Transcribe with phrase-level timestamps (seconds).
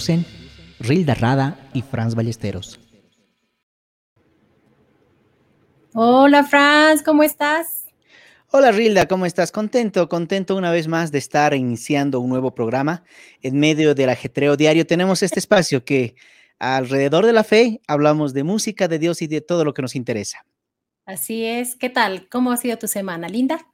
[0.00, 0.24] Conducen
[0.78, 2.80] Rilda Rada y Franz Ballesteros.
[5.92, 7.84] Hola Franz, ¿cómo estás?
[8.50, 9.52] Hola Rilda, ¿cómo estás?
[9.52, 13.04] Contento, contento una vez más de estar iniciando un nuevo programa
[13.42, 14.86] en medio del ajetreo diario.
[14.86, 16.14] Tenemos este espacio que
[16.58, 19.94] alrededor de la fe hablamos de música, de Dios y de todo lo que nos
[19.94, 20.46] interesa.
[21.04, 21.76] Así es.
[21.76, 22.26] ¿Qué tal?
[22.30, 23.66] ¿Cómo ha sido tu semana, Linda?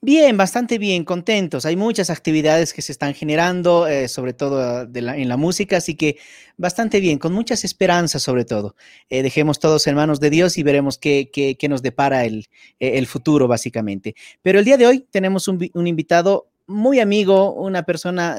[0.00, 1.64] Bien, bastante bien, contentos.
[1.66, 6.18] Hay muchas actividades que se están generando, eh, sobre todo en la música, así que
[6.56, 8.76] bastante bien, con muchas esperanzas sobre todo.
[9.08, 12.46] Eh, dejemos todos en manos de Dios y veremos qué, nos depara el,
[12.78, 14.14] eh, el, futuro, básicamente.
[14.42, 18.38] Pero el día de hoy tenemos un, invitado muy amigo, una persona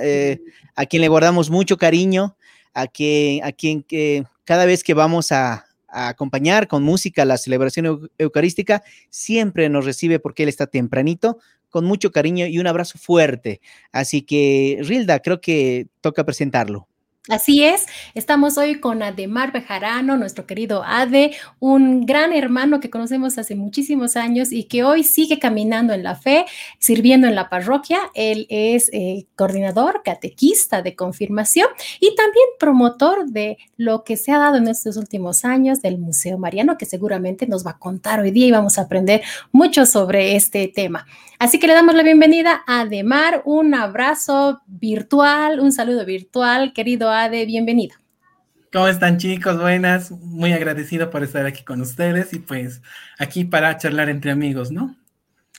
[0.76, 2.38] a quien le guardamos mucho cariño,
[2.74, 3.86] a quien, a quien
[4.44, 5.67] cada vez que vamos a,
[5.98, 12.12] acompañar con música la celebración eucarística, siempre nos recibe porque él está tempranito, con mucho
[12.12, 13.62] cariño y un abrazo fuerte.
[13.92, 16.88] Así que, Rilda, creo que toca presentarlo.
[17.30, 23.38] Así es, estamos hoy con Ademar Bejarano, nuestro querido Ade, un gran hermano que conocemos
[23.38, 26.46] hace muchísimos años y que hoy sigue caminando en la fe,
[26.80, 28.00] sirviendo en la parroquia.
[28.14, 31.68] Él es eh, coordinador, catequista de confirmación
[32.00, 36.38] y también promotor de lo que se ha dado en estos últimos años del Museo
[36.38, 40.38] Mariano, que seguramente nos va a contar hoy día y vamos a aprender mucho sobre
[40.38, 41.06] este tema.
[41.40, 47.12] Así que le damos la bienvenida a Ademar, un abrazo virtual, un saludo virtual, querido
[47.24, 47.96] Ade, bienvenido.
[48.72, 49.60] ¿Cómo están chicos?
[49.60, 52.82] Buenas, muy agradecido por estar aquí con ustedes y pues
[53.18, 54.96] aquí para charlar entre amigos, ¿no?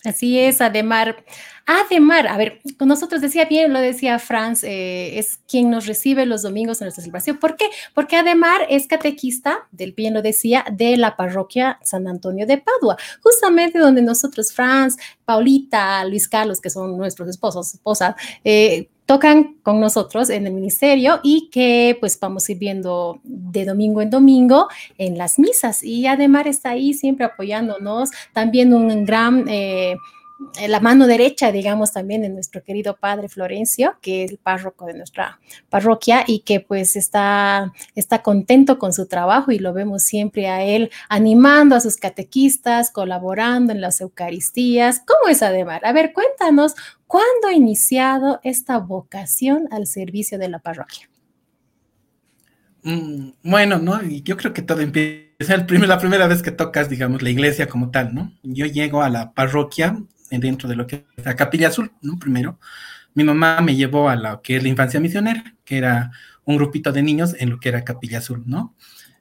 [0.05, 1.25] Así es, Ademar.
[1.67, 6.25] Ademar, a ver, con nosotros decía bien, lo decía Franz, eh, es quien nos recibe
[6.25, 7.39] los domingos en nuestra celebración.
[7.39, 7.69] ¿Por qué?
[7.95, 12.97] Porque Ademar es catequista, del bien lo decía, de la parroquia San Antonio de Padua,
[13.21, 19.81] justamente donde nosotros, Franz, Paulita, Luis Carlos, que son nuestros esposos, esposa, eh, tocan con
[19.81, 24.69] nosotros en el ministerio y que pues vamos a ir viendo de domingo en domingo
[24.99, 25.83] en las misas.
[25.83, 29.47] Y además está ahí siempre apoyándonos, también un gran...
[29.49, 29.97] Eh,
[30.69, 34.95] la mano derecha, digamos, también de nuestro querido padre Florencio, que es el párroco de
[34.95, 40.49] nuestra parroquia y que pues está, está contento con su trabajo y lo vemos siempre
[40.49, 45.03] a él animando a sus catequistas, colaborando en las Eucaristías.
[45.07, 45.85] ¿Cómo es Ademar?
[45.85, 46.75] A ver, cuéntanos,
[47.07, 51.11] ¿cuándo ha iniciado esta vocación al servicio de la parroquia?
[52.85, 54.01] Mm, bueno, ¿no?
[54.03, 57.91] Yo creo que todo empieza el la primera vez que tocas, digamos, la iglesia como
[57.91, 58.33] tal, ¿no?
[58.43, 59.99] Yo llego a la parroquia
[60.31, 62.19] dentro de lo que es la Capilla Azul, ¿no?
[62.19, 62.59] Primero,
[63.15, 66.11] mi mamá me llevó a lo que es la infancia misionera, que era
[66.45, 68.75] un grupito de niños en lo que era Capilla Azul, ¿no?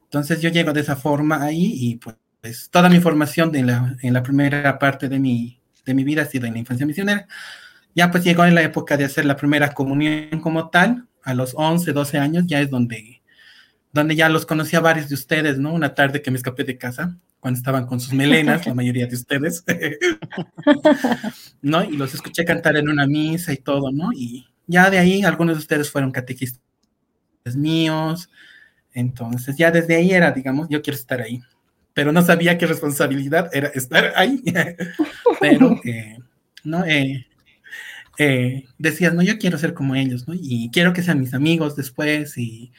[0.03, 4.13] Entonces yo llego de esa forma ahí y pues toda mi formación de la, en
[4.13, 7.27] la primera parte de mi, de mi vida ha sido en la infancia misionera.
[7.95, 11.53] Ya pues llegó en la época de hacer la primera comunión como tal, a los
[11.57, 13.21] 11, 12 años, ya es donde,
[13.91, 15.73] donde ya los conocí a varios de ustedes, ¿no?
[15.73, 19.15] Una tarde que me escapé de casa cuando estaban con sus melenas, la mayoría de
[19.15, 19.63] ustedes,
[21.61, 21.83] ¿no?
[21.83, 24.11] Y los escuché cantar en una misa y todo, ¿no?
[24.13, 26.61] Y ya de ahí algunos de ustedes fueron catequistas
[27.55, 28.29] míos,
[28.93, 31.41] entonces ya desde ahí era, digamos, yo quiero estar ahí,
[31.93, 34.43] pero no sabía qué responsabilidad era estar ahí,
[35.39, 36.17] pero, eh,
[36.63, 36.83] ¿no?
[36.85, 37.27] Eh,
[38.17, 40.33] eh, decías, no, yo quiero ser como ellos, ¿no?
[40.33, 42.71] Y quiero que sean mis amigos después y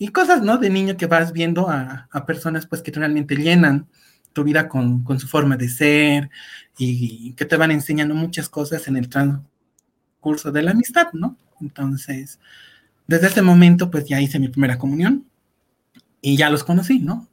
[0.00, 0.56] y cosas, ¿no?
[0.56, 3.86] De niño que vas viendo a, personas pues que realmente llenan
[4.32, 6.30] tu vida con, su forma de ser
[6.78, 11.36] y que te van enseñando muchas cosas en el transcurso de la amistad, ¿no?
[11.60, 12.38] Entonces,
[13.06, 15.26] desde ese momento pues ya hice mi primera comunión
[16.22, 17.28] y ya los conocí, ¿no?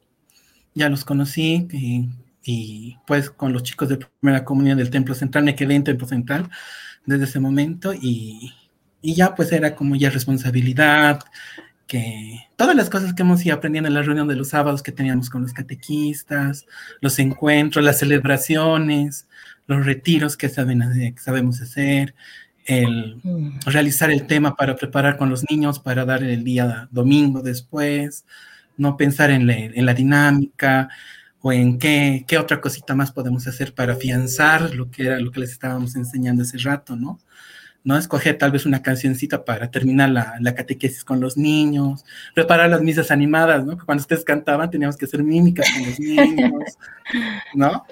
[0.74, 1.66] Ya los conocí
[2.44, 6.06] y, pues con los chicos de primera comunión del Templo Central me quedé en Templo
[6.06, 6.50] Central
[7.06, 8.52] desde ese momento y,
[9.00, 11.20] y ya pues era como ya responsabilidad,
[11.88, 14.92] que todas las cosas que hemos ido aprendiendo en la reunión de los sábados que
[14.92, 16.66] teníamos con los catequistas,
[17.00, 19.26] los encuentros, las celebraciones,
[19.66, 22.14] los retiros que, saben, sabemos hacer,
[22.66, 23.60] el mm.
[23.66, 28.26] realizar el tema para preparar con los niños para dar el día domingo después,
[28.76, 30.90] no pensar en, en la dinámica
[31.40, 35.30] o en qué, qué, otra cosita más podemos hacer para afianzar lo que era lo
[35.32, 37.18] que les estábamos enseñando ese rato, ¿no?
[37.88, 37.96] ¿No?
[37.96, 42.04] Escoger tal vez una cancioncita para terminar la, la, catequesis con los niños,
[42.34, 43.78] preparar las misas animadas, ¿no?
[43.82, 46.52] Cuando ustedes cantaban teníamos que hacer mímicas con los niños,
[47.54, 47.86] ¿no?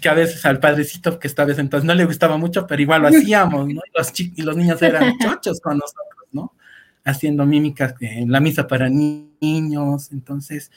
[0.00, 3.02] Que a veces al padrecito, que esta vez entonces no le gustaba mucho, pero igual
[3.02, 3.80] lo hacíamos, ¿no?
[3.84, 6.54] Y los, y los niños eran chochos con nosotros, ¿no?
[7.02, 10.12] haciendo mímicas en la misa para niños.
[10.12, 10.70] Entonces,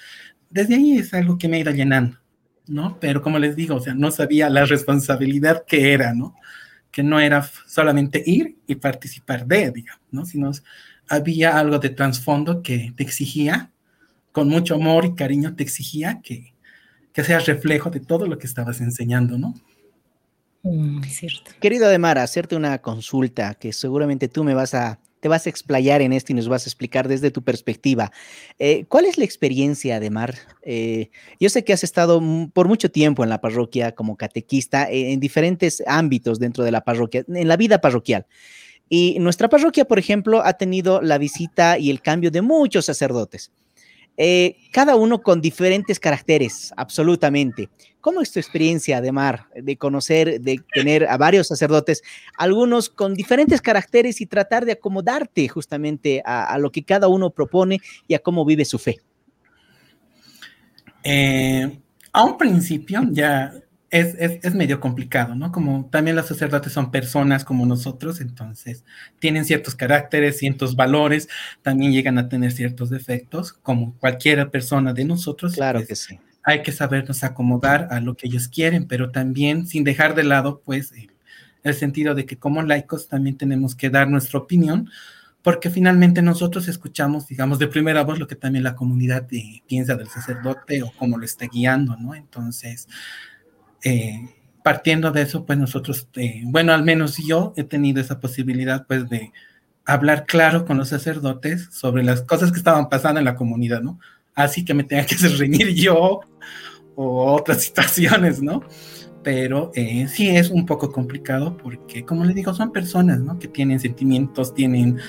[0.50, 2.18] desde ahí es algo que me ha ido llenando,
[2.66, 2.98] ¿no?
[3.00, 6.34] Pero como les digo, o sea, no sabía la responsabilidad que era, ¿no?
[6.94, 10.26] Que no era solamente ir y participar de, digamos, ¿no?
[10.26, 10.52] Sino
[11.10, 13.72] había algo de trasfondo que te exigía,
[14.32, 16.54] con mucho amor y cariño, te exigía que,
[17.12, 19.54] que seas reflejo de todo lo que estabas enseñando, ¿no?
[20.64, 21.52] Mm, cierto.
[21.60, 26.02] Querido Ademar, hacerte una consulta que seguramente tú me vas a te vas a explayar
[26.02, 28.12] en esto y nos vas a explicar desde tu perspectiva.
[28.60, 30.36] Eh, ¿Cuál es la experiencia, Ademar?
[30.64, 32.22] Eh, yo sé que has estado
[32.52, 36.82] por mucho tiempo en la parroquia como catequista eh, en diferentes ámbitos dentro de la
[36.82, 38.26] parroquia, en la vida parroquial.
[38.90, 43.54] Y nuestra parroquia, por ejemplo, ha tenido la visita y el cambio de muchos sacerdotes.
[44.74, 47.70] Cada uno con diferentes caracteres, absolutamente.
[48.04, 52.04] ¿Cómo es tu experiencia, Ademar, de conocer, de tener a varios sacerdotes,
[52.38, 57.80] algunos con diferentes caracteres y tratar de acomodarte justamente a, lo que cada uno propone
[58.06, 59.00] y a cómo vive su fe?
[61.02, 61.80] Eh,
[62.12, 63.54] a un principio ya
[63.90, 65.54] es, medio complicado, ¿no?
[65.54, 68.84] Como también los sacerdotes son personas como nosotros, entonces
[69.20, 71.30] tienen ciertos caracteres, ciertos valores,
[71.62, 75.54] también llegan a tener ciertos defectos, como cualquier persona de nosotros.
[75.54, 76.20] Claro pues, que sí.
[76.44, 80.62] Hay que sabernos acomodar a lo que ellos quieren, pero también sin dejar de lado,
[80.64, 80.94] pues,
[81.64, 84.90] el, sentido de que como laicos también tenemos que dar nuestra opinión,
[85.42, 89.28] porque finalmente nosotros escuchamos, digamos, de primera voz lo que también la comunidad
[89.68, 92.16] piensa del sacerdote o cómo lo está guiando, ¿no?
[92.16, 92.88] Entonces,
[93.84, 94.30] eh,
[94.64, 99.10] partiendo de eso, pues nosotros, eh, bueno, al menos yo he tenido esa posibilidad, pues,
[99.10, 99.32] de
[99.86, 104.00] hablar claro con los sacerdotes sobre las cosas que estaban pasando en la comunidad, ¿no?
[104.36, 105.32] Así que me tenga que hacer
[105.74, 106.22] yo
[106.96, 108.64] o otras situaciones, ¿no?
[109.24, 113.40] Pero eh, sí es un poco complicado porque, como les digo, son personas, ¿no?
[113.40, 115.00] Que tienen sentimientos, tienen,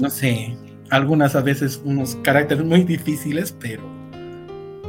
[0.00, 0.56] no sé,
[0.90, 3.82] algunas a veces unos caracteres muy difíciles, pero,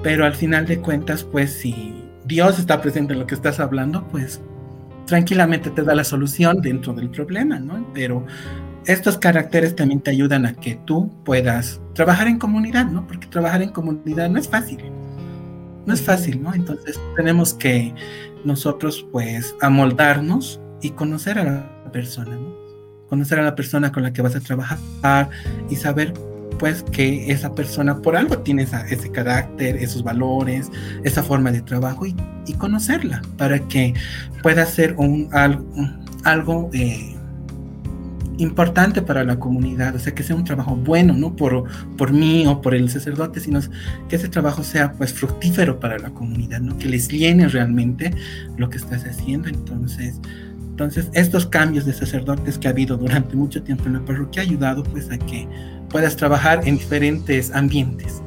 [0.04, 4.08] pero al final de cuentas, pues sí Dios está presente en lo que estás hablando,
[4.08, 4.42] pues
[5.06, 7.86] tranquilamente te da la solución dentro del problema, ¿no?
[7.94, 8.26] Pero
[8.86, 13.06] estos caracteres también te ayudan a que tú puedas trabajar en comunidad, ¿no?
[13.06, 14.80] Porque trabajar en comunidad no es fácil.
[15.86, 16.54] No es fácil, ¿no?
[16.54, 17.94] Entonces tenemos que
[18.44, 22.56] nosotros pues amoldarnos y conocer a la persona, ¿no?
[23.08, 25.30] Conocer a la persona con la que vas a trabajar
[25.70, 26.14] y saber
[26.62, 30.70] pues que esa persona por algo tiene ese carácter, esos valores,
[31.04, 32.16] esa forma de trabajo y,
[32.58, 33.94] conocerla para que
[34.44, 35.30] pueda ser un,
[36.24, 37.16] algo, eh,
[38.38, 41.66] importante para la comunidad, o sea, que sea un trabajo bueno, no por,
[41.98, 43.60] por mí o por el sacerdote, sino
[44.10, 46.78] que ese trabajo sea pues fructífero para la comunidad, ¿no?
[46.78, 48.12] que les llene realmente
[48.58, 49.50] lo que estás haciendo.
[49.50, 50.20] Entonces,
[50.72, 54.46] entonces, estos cambios de sacerdotes que ha habido durante mucho tiempo en la parroquia ha
[54.46, 55.48] ayudado pues a que
[55.90, 58.22] puedas trabajar en diferentes ambientes,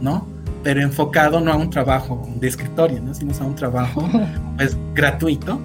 [0.00, 0.28] ¿no?
[0.62, 3.14] Pero enfocado no a un trabajo de escritorio, ¿no?
[3.14, 4.08] Sino a un trabajo,
[4.58, 5.60] pues, gratuito,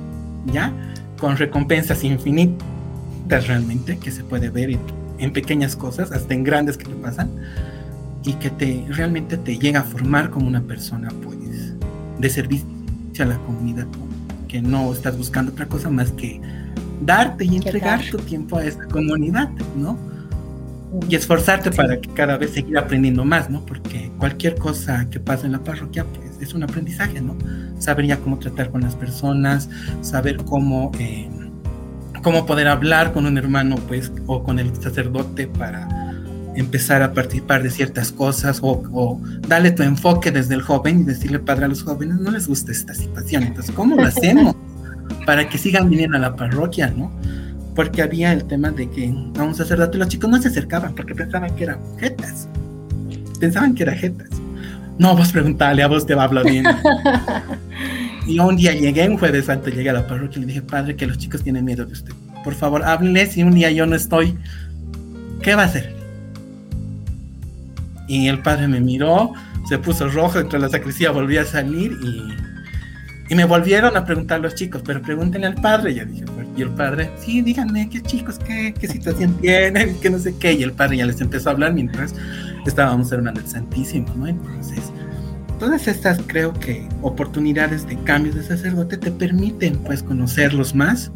[0.52, 0.74] ¿ya?
[1.20, 2.77] Con recompensas infinitas
[3.30, 4.78] realmente, que se puede ver
[5.20, 7.30] en, pequeñas cosas, hasta en grandes que te pasan,
[8.24, 11.74] y que te realmente te llega a formar como una persona, pues,
[12.20, 12.68] de servicio
[13.20, 13.88] a la comunidad,
[14.48, 16.40] que no estás buscando otra cosa más que
[17.02, 19.98] darte y entregar tu tiempo a esta comunidad, ¿no?
[21.10, 23.66] y esforzarte para que cada vez seguir aprendiendo más, ¿no?
[23.66, 27.36] Porque cualquier cosa que pasa en la parroquia, pues es un aprendizaje, ¿no?
[27.78, 29.70] Saber ya cómo tratar con las personas,
[30.02, 31.30] saber cómo, eh,
[32.22, 35.88] cómo poder hablar con un hermano, pues, o con el sacerdote para
[36.56, 41.04] empezar a participar de ciertas cosas o, o, darle tu enfoque desde el joven y
[41.04, 43.44] decirle, padre, a los jóvenes no les gusta esta situación.
[43.44, 44.56] Entonces, ¿cómo lo hacemos
[45.26, 47.12] para que sigan viniendo a la parroquia, ¿no?
[47.78, 51.14] porque había el tema de que a un sacerdote los chicos no se acercaban porque
[51.14, 52.50] pensaban que eran jetas.
[53.40, 54.30] Pensaban que eran jetas.
[54.98, 56.66] No, vos preguntale, a vos te va a hablar bien.
[58.28, 60.96] y un día llegué, un jueves santo, llegué a la parroquia y le dije, padre,
[60.96, 62.14] que los chicos tienen miedo de usted.
[62.44, 64.38] Por favor, háblenle si un día yo no estoy.
[65.42, 65.96] ¿Qué va a hacer?
[68.08, 69.34] Y el padre me miró,
[69.68, 72.48] se puso rojo, entre la sacristía volví a salir y
[73.30, 75.94] y me volvieron a preguntar los chicos, pero pregúntenle al padre.
[75.94, 76.24] Ya dije,
[76.56, 80.54] y el padre, sí, díganme qué chicos, qué, qué situación tienen, que no sé qué.
[80.54, 82.16] Y el padre ya les empezó a hablar mientras
[82.66, 84.28] estábamos hablando del Santísimo, ¿no?
[84.28, 84.80] Entonces,
[85.60, 91.12] todas estas creo que oportunidades de cambios de sacerdote te permiten pues conocerlos más,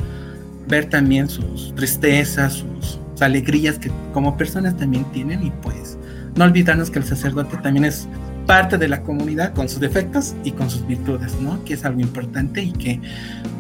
[0.68, 5.96] ver también sus tristezas, sus, alegrías que como personas también tienen y pues
[6.36, 8.08] no olvidarnos que el sacerdote también es
[8.48, 11.64] parte de la comunidad con sus defectos y con sus virtudes, ¿no?
[11.64, 13.00] Que es algo importante y que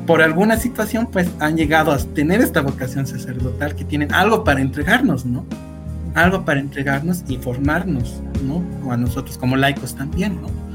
[0.08, 4.62] por alguna situación pues han llegado a tener esta vocación sacerdotal que tienen algo para
[4.62, 5.46] entregarnos, ¿no?
[6.16, 8.64] Algo para entregarnos y formarnos, ¿no?
[8.84, 10.71] O a nosotros como laicos también, ¿no?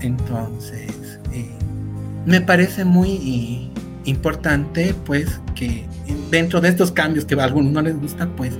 [0.00, 1.50] Entonces, eh,
[2.26, 5.86] me parece muy eh, importante pues que
[6.30, 8.54] dentro de estos cambios que a algunos no les gusta, pues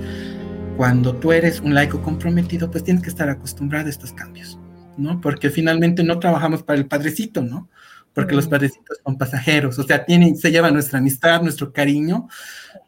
[0.77, 4.59] cuando tú eres un laico comprometido, pues tienes que estar acostumbrado a estos cambios,
[4.97, 5.21] ¿no?
[5.21, 7.69] Porque finalmente no trabajamos para el padrecito, ¿no?
[8.13, 12.27] Porque los padrecitos son pasajeros, o sea, tienen, se lleva nuestra amistad, nuestro cariño,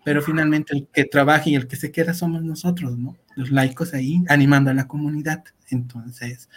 [0.03, 3.15] pero finalmente el que trabaja y el que se queda somos nosotros, ¿no?
[3.35, 5.43] Los laicos ahí animando a la comunidad.
[5.69, 6.49] Entonces,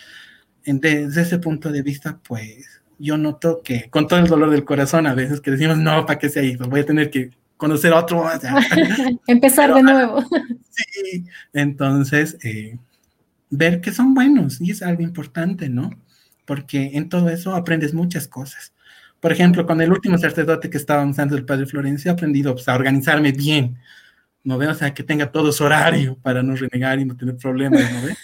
[0.66, 5.06] desde ese punto de vista, pues yo noto que con todo el dolor del corazón
[5.06, 6.68] a veces que decimos, no, ¿para qué se ha ido?
[6.68, 8.24] Voy a tener que conocer a otro.
[9.26, 10.22] Empezar de nuevo.
[10.70, 12.78] Sí, entonces, eh,
[13.50, 15.90] ver que son buenos y es algo importante, ¿no?
[16.44, 18.72] Porque en todo eso aprendes muchas cosas.
[19.20, 22.68] Por ejemplo, con el último sacerdote que estábamos antes del Padre Florencio, he aprendido pues,
[22.68, 23.78] a organizarme bien,
[24.46, 24.70] ¿no veo?
[24.70, 28.02] O sea, que tenga todo su horario para no renegar y no tener problemas, ¿no
[28.02, 28.16] ve?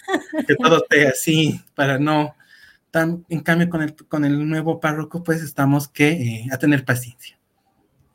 [0.46, 2.34] Que todo esté así, para no...
[2.90, 6.84] Tan, en cambio, con el, con el nuevo párroco, pues estamos que eh, a tener
[6.84, 7.38] paciencia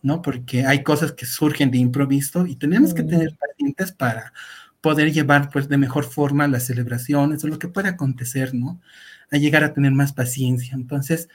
[0.01, 0.21] ¿no?
[0.21, 4.31] Porque hay cosas que surgen de improviso y tenemos que tener pacientes para
[4.79, 8.79] poder llevar pues de mejor forma las celebraciones o lo que pueda acontecer, ¿no?
[9.31, 10.75] A llegar a tener más paciencia.
[10.75, 11.27] Entonces,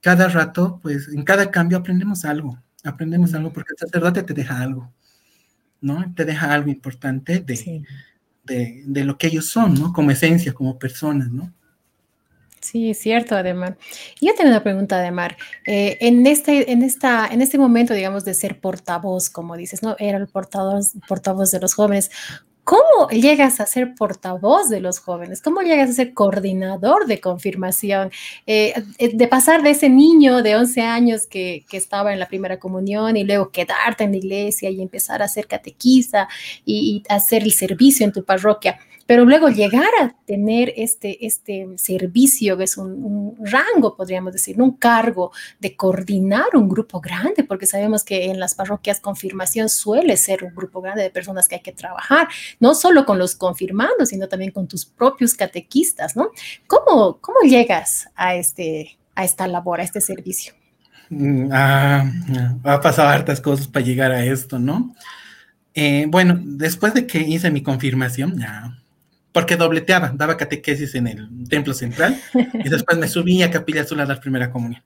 [0.00, 4.60] cada rato, pues en cada cambio aprendemos algo, aprendemos algo porque el sacerdote te deja
[4.60, 4.92] algo,
[5.80, 6.12] ¿no?
[6.14, 7.84] Te deja algo importante de,
[8.44, 9.92] de, de lo que ellos son, ¿no?
[9.92, 11.52] Como esencia, como personas, ¿no?
[12.60, 13.78] Sí, es cierto, Ademar.
[14.20, 15.36] Yo tengo una pregunta, Ademar.
[15.66, 19.96] Eh, en, este, en, esta, en este momento, digamos, de ser portavoz, como dices, ¿no?
[19.98, 22.10] Era el portavoz, portavoz de los jóvenes.
[22.64, 25.40] ¿Cómo llegas a ser portavoz de los jóvenes?
[25.42, 28.10] ¿Cómo llegas a ser coordinador de confirmación?
[28.46, 32.58] Eh, eh, de pasar de ese niño de 11 años que, estaba en la primera
[32.58, 36.28] comunión y luego quedarte en la iglesia y empezar a ser catequista
[36.64, 38.78] y, y hacer el servicio en tu parroquia
[39.10, 44.76] pero luego llegar a tener este, este servicio, que es un, rango, podríamos decir, un
[44.76, 50.44] cargo de coordinar un grupo grande, porque sabemos que en las parroquias confirmación suele ser
[50.44, 52.28] un grupo grande de personas que hay que trabajar,
[52.60, 56.30] no solo con los confirmandos, sino también con tus propios catequistas, ¿no?
[56.68, 60.52] ¿Cómo, cómo llegas a, este, a esta labor, a este servicio?
[61.08, 62.08] Mm, ah,
[62.62, 64.94] ha pasado hartas cosas para llegar a esto, ¿no?
[65.74, 68.76] Eh, bueno, después de que hice mi confirmación, ya
[69.32, 74.00] porque dobleteaba, daba catequesis en el templo central y después me subía a Capilla Azul
[74.00, 74.82] a dar primera comunión.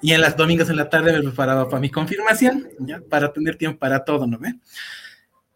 [0.00, 3.00] Y en las domingos en la tarde me preparaba para mi confirmación, ¿ya?
[3.08, 4.54] para tener tiempo para todo, ¿no ve?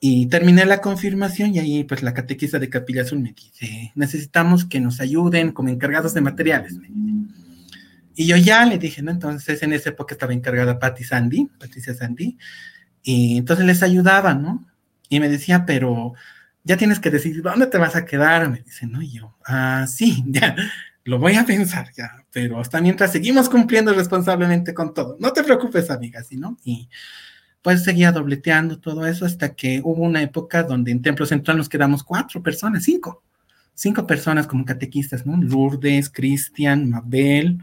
[0.00, 4.64] Y terminé la confirmación y ahí pues la catequista de Capilla Azul me dice, necesitamos
[4.64, 6.76] que nos ayuden como encargados de materiales.
[8.16, 9.12] Y yo ya le dije, ¿no?
[9.12, 12.36] Entonces en esa época estaba encargada Patti Sandy, Patricia Sandy,
[13.04, 14.66] y entonces les ayudaba, ¿no?
[15.08, 16.14] Y me decía, pero
[16.64, 19.86] ya tienes que decir dónde te vas a quedar, me dice, no, y yo, ah,
[19.88, 20.54] sí, ya,
[21.04, 25.16] lo voy a pensar ya, pero hasta mientras seguimos cumpliendo responsablemente con todo.
[25.18, 26.58] No te preocupes, amiga, ¿sí, no?
[26.64, 26.88] Y
[27.60, 31.68] pues seguía dobleteando todo eso hasta que hubo una época donde en Templo Central nos
[31.68, 33.22] quedamos cuatro personas, cinco,
[33.74, 35.36] cinco personas como catequistas, ¿no?
[35.36, 37.58] Lourdes, Cristian, Mabel,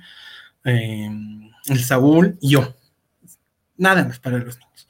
[0.64, 2.76] em, el Saúl y yo.
[3.78, 4.88] Nada más para los niños,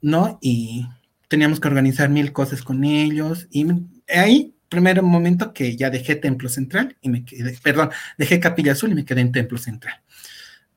[0.00, 0.38] ¿no?
[0.40, 0.86] Y
[1.34, 3.66] teníamos que organizar mil cosas con ellos y
[4.06, 8.92] ahí, primer momento que ya dejé Templo Central y me quedé, perdón, dejé Capilla Azul
[8.92, 10.00] y me quedé en Templo Central.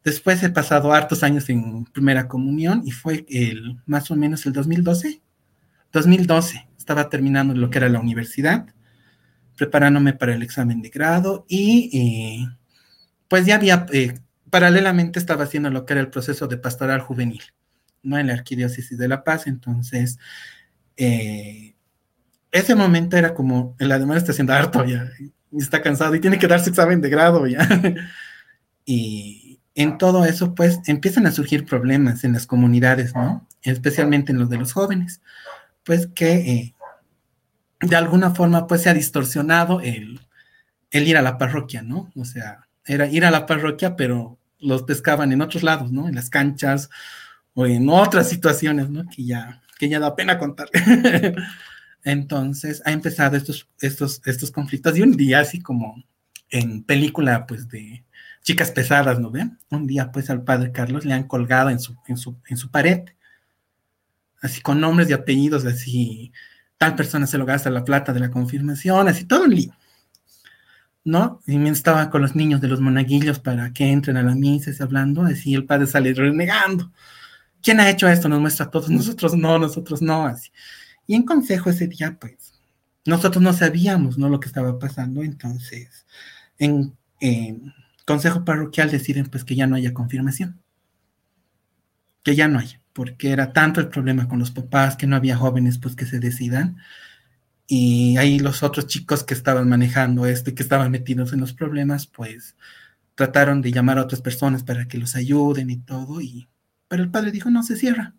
[0.04, 4.54] Después he pasado hartos años en primera comunión y fue el más o menos el
[4.54, 5.22] 2012.
[5.94, 8.66] 2012, estaba terminando lo que era la universidad,
[9.58, 12.48] preparándome para el examen de grado y eh,
[13.28, 14.18] pues ya había, eh,
[14.50, 17.44] paralelamente estaba haciendo lo que era el proceso de pastoral juvenil.
[18.04, 18.18] ¿No?
[18.18, 19.48] En la Arquidiócesis de La Paz.
[19.48, 20.20] Entonces,
[20.96, 21.76] eh,
[22.52, 25.10] ese momento era como, el además está haciendo harto ya,
[25.58, 27.68] está cansado y tiene que darse examen de grado ya.
[28.86, 33.48] y en todo eso, pues, empiezan a surgir problemas en las comunidades, ¿no?
[33.62, 35.22] Especialmente en los de los jóvenes,
[35.84, 36.76] pues que eh,
[37.82, 40.20] de alguna forma, pues, se ha distorsionado el,
[40.90, 42.12] el ir a la parroquia, ¿no?
[42.16, 46.08] O sea, era ir a la parroquia, pero los pescaban en otros lados, ¿no?
[46.08, 46.90] En las canchas
[47.60, 49.04] o en otras situaciones, ¿no?
[49.10, 50.70] Que ya, que ya da pena contar.
[52.04, 56.04] Entonces ha empezado estos, estos, estos conflictos y un día así como
[56.52, 58.06] en película pues de
[58.44, 59.58] chicas pesadas, ¿no ven?
[59.72, 62.70] Un día pues al padre Carlos le han colgado en su, en su, en su
[62.70, 63.06] pared,
[64.40, 66.32] así con nombres y apellidos, así
[66.78, 69.74] tal persona se lo gasta la plata de la confirmación, así todo un lío.
[71.04, 71.42] ¿no?
[71.48, 74.70] Y me estaba con los niños de los monaguillos para que entren a la misa,
[74.70, 76.92] y hablando, así el padre sale renegando.
[77.68, 78.30] ¿Quién ha hecho esto?
[78.30, 80.34] Nos muestra a todos, nosotros no, nosotros no.
[81.06, 82.54] Y en consejo ese día, pues,
[83.06, 84.30] nosotros no sabíamos, ¿no?
[84.30, 86.06] Lo que estaba pasando, entonces,
[86.60, 86.96] en,
[88.06, 90.62] consejo parroquial deciden, pues, que ya no haya confirmación.
[92.24, 95.36] Que ya no haya, porque era tanto el problema con los papás que no había
[95.36, 96.78] jóvenes, pues, que se decidan
[97.68, 101.52] y ahí los otros chicos que estaban manejando esto y que estaban metidos en los
[101.52, 102.56] problemas, pues
[103.16, 106.48] trataron de llamar a otras personas para que los ayuden y todo, y
[106.88, 108.16] pero el padre dijo, no se cierra.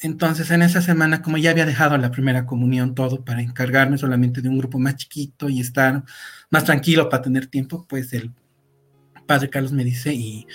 [0.00, 4.40] Entonces, en esa semana, como ya había dejado la primera comunión todo para encargarme solamente
[4.42, 6.02] de un grupo más chiquito y estar
[6.50, 8.32] más tranquilo para tener tiempo, pues el
[9.26, 10.46] padre Carlos me dice, ¿y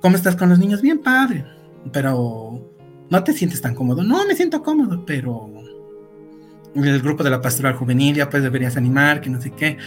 [0.00, 0.82] cómo estás con los niños?
[0.82, 1.46] Bien, padre,
[1.90, 2.70] pero
[3.08, 4.02] no te sientes tan cómodo.
[4.02, 5.50] No, me siento cómodo, pero
[6.74, 9.78] el grupo de la pastoral juvenil, ya pues deberías animar, que no sé qué,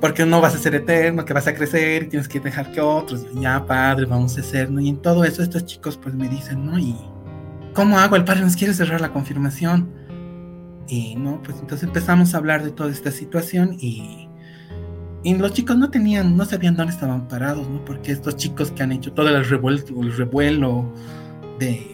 [0.00, 2.80] porque no vas a ser eterno, que vas a crecer y tienes que dejar que
[2.80, 4.80] otros, ya padre, vamos a hacer, ¿no?
[4.80, 6.78] Y en todo eso estos chicos pues me dicen, ¿no?
[6.78, 6.96] ¿Y
[7.72, 8.16] cómo hago?
[8.16, 9.90] El padre nos quiere cerrar la confirmación.
[10.88, 14.28] Y no, pues entonces empezamos a hablar de toda esta situación y,
[15.24, 17.84] y los chicos no tenían, no sabían dónde estaban parados, ¿no?
[17.84, 20.92] Porque estos chicos que han hecho todo el revuelo, el revuelo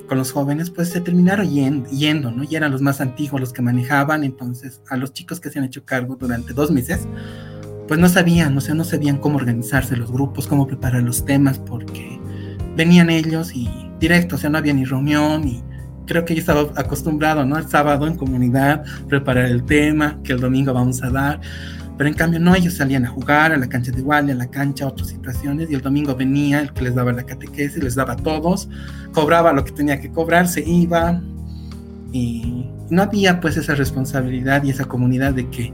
[0.08, 2.42] con los jóvenes, pues se terminaron yendo, ¿no?
[2.42, 5.64] Y eran los más antiguos los que manejaban, entonces a los chicos que se han
[5.64, 7.06] hecho cargo durante dos meses,
[7.92, 11.58] pues no sabían, o sea, no sabían cómo organizarse los grupos, cómo preparar los temas,
[11.58, 12.18] porque
[12.74, 13.68] venían ellos y
[14.00, 15.62] directo, o sea, no había ni reunión y
[16.06, 17.58] creo que yo estaba acostumbrado, ¿no?
[17.58, 21.42] El sábado en comunidad, preparar el tema, que el domingo vamos a dar.
[21.98, 24.46] Pero en cambio no, ellos salían a jugar a la cancha de igual, a la
[24.46, 27.94] cancha, a otras situaciones, y el domingo venía el que les daba la catequesis, les
[27.94, 28.70] daba a todos,
[29.12, 31.20] cobraba lo que tenía que cobrar, se iba,
[32.10, 35.72] y no había pues esa responsabilidad y esa comunidad de que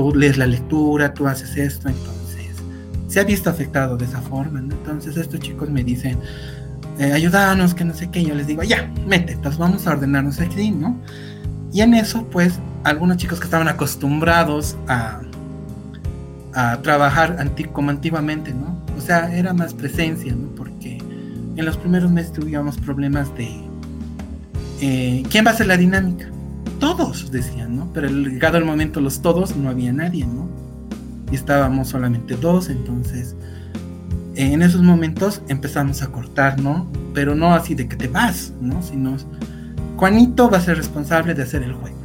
[0.00, 2.46] tú lees la lectura, tú haces esto, entonces
[3.08, 6.18] se ha visto afectado de esa forma, Entonces estos chicos me dicen,
[6.98, 10.40] eh, ayúdanos, que no sé qué, yo les digo, ya, mete, entonces vamos a ordenarnos
[10.40, 10.96] aquí, ¿no?
[11.72, 15.20] Y en eso, pues, algunos chicos que estaban acostumbrados a
[16.54, 17.36] a trabajar
[17.72, 18.76] como antiguamente, ¿no?
[18.96, 20.48] O sea, era más presencia, ¿no?
[20.54, 20.98] Porque
[21.56, 23.48] en los primeros meses tuvimos problemas de
[24.80, 26.28] eh, quién va a hacer la dinámica.
[26.80, 27.92] Todos decían, ¿no?
[27.92, 30.48] Pero llegado el momento los todos no había nadie, ¿no?
[31.30, 33.36] Y estábamos solamente dos, entonces
[34.34, 36.90] en esos momentos empezamos a cortar, ¿no?
[37.14, 38.82] Pero no así de que te vas, ¿no?
[38.82, 39.16] Sino
[39.96, 42.00] Juanito va a ser responsable de hacer el juego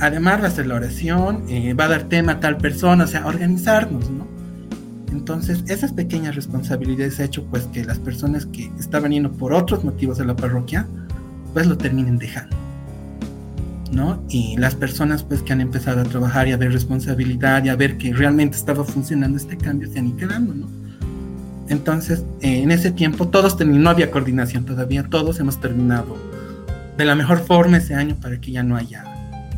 [0.00, 3.06] además va a hacer la oración, eh, va a dar tema a tal persona, o
[3.06, 4.26] sea, organizarnos, ¿no?
[5.12, 9.84] Entonces, esas pequeñas responsabilidades ha hecho pues que las personas que estaban yendo por otros
[9.84, 10.86] motivos a la parroquia,
[11.52, 12.56] pues lo terminen dejando,
[13.90, 14.24] ¿no?
[14.28, 17.76] Y las personas pues que han empezado a trabajar y a ver responsabilidad y a
[17.76, 20.68] ver que realmente estaba funcionando este cambio se han ido quedando, ¿no?
[21.68, 26.16] Entonces, eh, en ese tiempo todos tenían, no había coordinación todavía, todos hemos terminado
[26.96, 29.04] de la mejor forma ese año para que ya no haya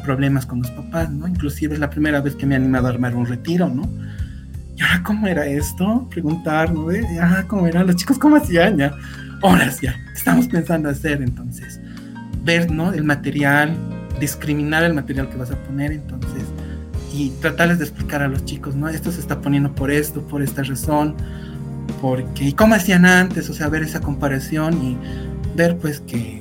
[0.04, 1.26] problemas con los papás, ¿no?
[1.26, 3.88] Inclusive es la primera vez que me he animado a armar un retiro, ¿no?
[4.76, 6.06] Y ahora, ¿cómo era esto?
[6.10, 6.88] Preguntar, ¿no?
[7.20, 8.18] Ah, ¿cómo eran los chicos?
[8.18, 8.94] ¿Cómo hacían ya?
[9.40, 11.80] Horas ya, estamos pensando hacer entonces.
[12.44, 12.92] Ver, ¿no?
[12.92, 13.76] El material,
[14.22, 16.44] discriminar el material que vas a poner, entonces,
[17.12, 18.88] y tratarles de explicar a los chicos, ¿no?
[18.88, 21.16] Esto se está poniendo por esto, por esta razón,
[22.00, 23.50] porque, ¿y cómo hacían antes?
[23.50, 24.96] O sea, ver esa comparación y
[25.56, 26.40] ver, pues, que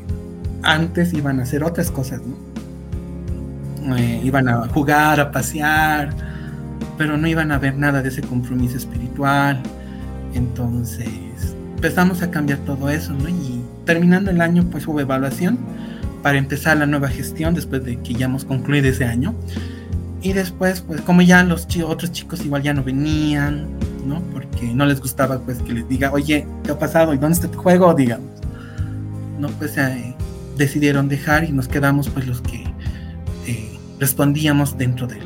[0.61, 3.97] antes iban a hacer otras cosas, ¿no?
[3.97, 6.11] Eh, iban a jugar, a pasear,
[6.99, 9.59] pero no iban a ver nada de ese compromiso espiritual.
[10.35, 11.09] Entonces
[11.75, 13.27] empezamos a cambiar todo eso, ¿no?
[13.27, 15.57] Y terminando el año, pues hubo evaluación
[16.21, 19.35] para empezar la nueva gestión después de que ya hemos concluido ese año.
[20.21, 23.67] Y después, pues como ya los otros chicos igual ya no venían,
[24.05, 24.21] ¿no?
[24.31, 27.13] Porque no les gustaba pues que les diga, oye, ¿qué ha pasado?
[27.13, 27.93] ¿Y dónde está tu juego?
[27.93, 28.29] Digamos.
[29.39, 30.15] No, pues eh,
[30.57, 32.71] decidieron dejar y nos quedamos pues los que
[34.01, 35.19] respondíamos dentro de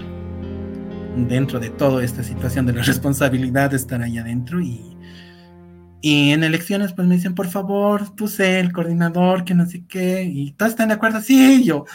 [1.16, 4.95] dentro de toda esta situación de la responsabilidad de estar ahí adentro y,
[6.06, 9.86] y en elecciones pues me dicen, por favor, tú sé el coordinador, que no sé
[9.88, 11.86] qué, y todos están de acuerdo, sí, yo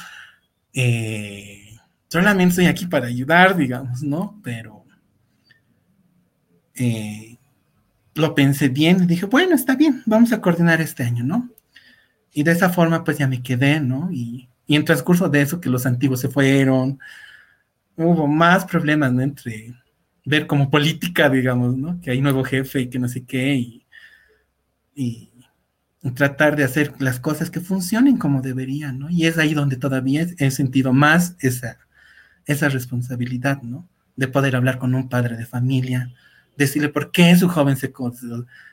[0.72, 1.76] eh,
[2.08, 4.40] solamente estoy aquí para ayudar, digamos, ¿no?
[4.42, 4.84] Pero
[6.74, 7.38] eh,
[8.14, 11.48] lo pensé bien y dije, bueno, está bien, vamos a coordinar este año, ¿no?
[12.32, 14.10] Y de esa forma pues ya me quedé, ¿no?
[14.10, 17.00] Y y en transcurso de eso, que los antiguos se fueron,
[17.96, 19.20] hubo más problemas, ¿no?
[19.20, 19.74] Entre
[20.24, 22.00] ver como política, digamos, ¿no?
[22.00, 23.84] Que hay nuevo jefe y que no sé qué, y,
[24.94, 25.28] y,
[26.14, 29.10] tratar de hacer las cosas que funcionen como deberían, ¿no?
[29.10, 31.76] Y es ahí donde todavía he sentido más esa,
[32.46, 33.86] esa responsabilidad, ¿no?
[34.20, 36.12] de poder hablar con un padre de familia,
[36.56, 37.90] decirle por qué su joven se,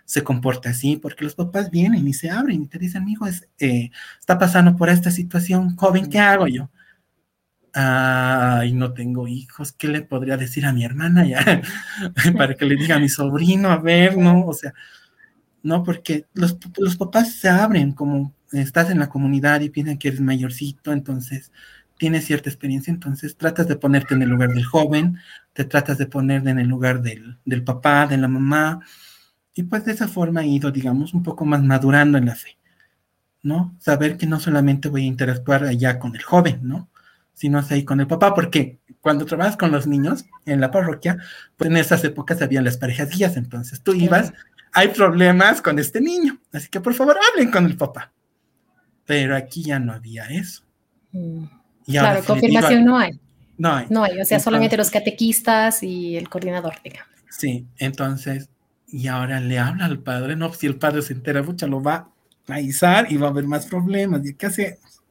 [0.04, 3.26] se comporta así, porque los papás vienen y se abren y te dicen, mi hijo
[3.26, 6.70] es, eh, está pasando por esta situación, joven, ¿qué hago yo?
[7.74, 11.62] Ay, no tengo hijos, ¿qué le podría decir a mi hermana ya?
[12.38, 14.48] Para que le diga a mi sobrino, a ver, ¿no?
[14.48, 14.74] O sea,
[15.64, 20.10] no, porque los, los papás se abren como estás en la comunidad y piensan que
[20.10, 21.52] eres mayorcito, entonces
[21.98, 25.18] tienes cierta experiencia, entonces tratas de ponerte en el lugar del joven,
[25.54, 28.82] te tratas de poner en el lugar del, del papá, de la mamá,
[29.54, 32.58] y pues de esa forma he ido, digamos, un poco más madurando en la fe,
[33.42, 33.76] ¿no?
[33.80, 36.90] Saber que no solamente voy a interactuar allá con el joven, ¿no?
[37.34, 41.18] Sino ahí con el papá, porque cuando trabajas con los niños en la parroquia,
[41.56, 44.34] pues en esas épocas habían las parejas guías, entonces tú ibas,
[44.74, 48.12] hay problemas con este niño, así que por favor hablen con el papá.
[49.06, 50.64] Pero aquí ya no había eso.
[51.12, 51.46] Mm
[51.88, 53.20] claro, confirmación no hay.
[53.58, 53.88] No hay.
[53.90, 57.08] No hay, o sea, solamente los catequistas y el coordinador, digamos.
[57.30, 58.50] Sí, entonces,
[58.88, 62.10] y ahora le habla al padre, no, si el padre se entera, mucho, lo va
[62.48, 65.02] a izar y va a haber más problemas, ¿y qué hacemos?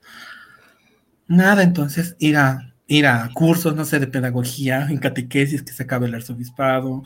[1.27, 5.83] Nada, entonces ir a, ir a cursos, no sé, de pedagogía, en catequesis que se
[5.83, 7.03] acabe el arzobispado,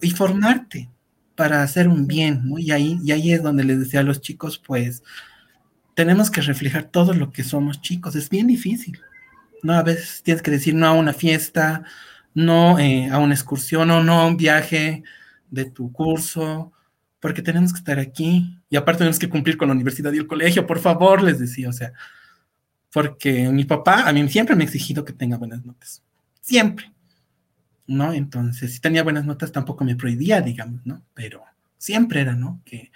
[0.00, 0.88] y formarte
[1.34, 2.58] para hacer un bien, ¿no?
[2.58, 5.02] Y ahí, y ahí es donde les decía a los chicos, pues,
[5.94, 8.16] tenemos que reflejar todo lo que somos chicos.
[8.16, 9.00] Es bien difícil.
[9.62, 9.74] ¿no?
[9.74, 11.84] A veces tienes que decir no a una fiesta,
[12.34, 15.02] no eh, a una excursión o no a un viaje
[15.50, 16.72] de tu curso,
[17.20, 18.58] porque tenemos que estar aquí.
[18.68, 21.68] Y aparte tenemos que cumplir con la universidad y el colegio, por favor, les decía.
[21.68, 21.92] O sea,
[22.92, 26.02] porque mi papá a mí siempre me ha exigido que tenga buenas notas.
[26.40, 26.93] Siempre.
[27.86, 28.12] ¿No?
[28.12, 31.02] Entonces, si tenía buenas notas tampoco me prohibía, digamos, ¿no?
[31.14, 31.42] Pero
[31.78, 32.62] siempre era, ¿no?
[32.64, 32.90] Que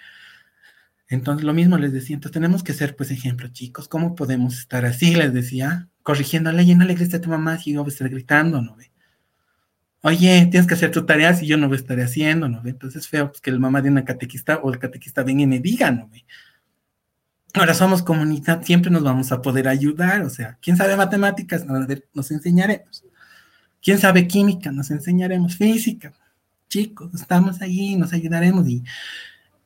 [1.09, 3.87] entonces, lo mismo les decía, entonces tenemos que ser, pues, ejemplos, chicos.
[3.87, 5.15] ¿Cómo podemos estar así?
[5.15, 8.09] Les decía, corrigiendo, y no le grites a tu mamá si yo voy a estar
[8.09, 8.91] gritando, ¿no ve?
[10.01, 12.69] Oye, tienes que hacer tu tarea si yo no voy a estar haciendo, ¿no ve?
[12.69, 15.47] Entonces, es feo pues, que el mamá de una catequista o el catequista venga y
[15.47, 16.25] me diga, ¿no ve?
[17.55, 21.65] Ahora somos comunidad, siempre nos vamos a poder ayudar, o sea, ¿quién sabe matemáticas?
[22.13, 23.03] Nos enseñaremos.
[23.81, 24.71] ¿Quién sabe química?
[24.71, 26.13] Nos enseñaremos física.
[26.67, 28.83] Chicos, estamos ahí, nos ayudaremos y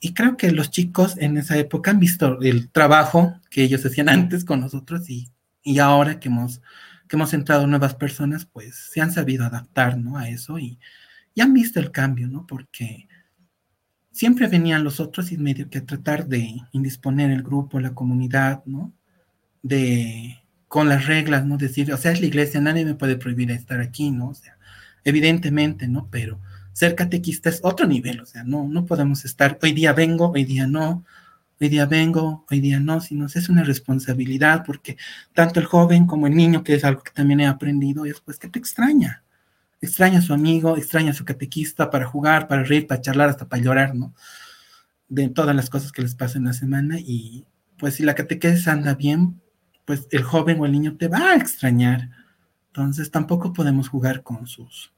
[0.06, 4.10] y creo que los chicos en esa época han visto el trabajo que ellos hacían
[4.10, 5.32] antes con nosotros y,
[5.64, 6.62] y ahora que hemos,
[7.08, 10.18] que hemos entrado nuevas personas, pues se han sabido adaptar, ¿no?
[10.18, 10.78] A eso y,
[11.34, 12.46] y han visto el cambio, ¿no?
[12.46, 13.08] Porque
[14.12, 18.92] siempre venían los otros y medio que tratar de indisponer el grupo, la comunidad, ¿no?
[19.62, 20.43] De,
[20.74, 21.56] con las reglas, ¿no?
[21.58, 24.30] Decir, o sea, es la iglesia, nadie me puede prohibir estar aquí, ¿no?
[24.30, 24.58] O sea,
[25.04, 26.08] evidentemente, ¿no?
[26.10, 26.40] Pero
[26.72, 30.46] ser catequista es otro nivel, o sea, no, no podemos estar, hoy día vengo, hoy
[30.46, 31.06] día no,
[31.62, 34.98] hoy día vengo, hoy día no, sino es una responsabilidad porque
[35.36, 38.40] tanto el joven como el niño, que es algo que también he aprendido, es pues
[38.40, 39.22] que te extraña,
[39.80, 43.48] extraña a su amigo, extraña a su catequista para jugar, para reír, para charlar, hasta
[43.48, 44.12] para llorar, ¿no?
[45.08, 47.46] De todas las cosas que les pasan en la semana y
[47.78, 49.40] pues si la catequesis anda bien,
[49.86, 52.10] pues el joven o el niño te va a extrañar.
[52.68, 54.94] Entonces tampoco podemos jugar con sus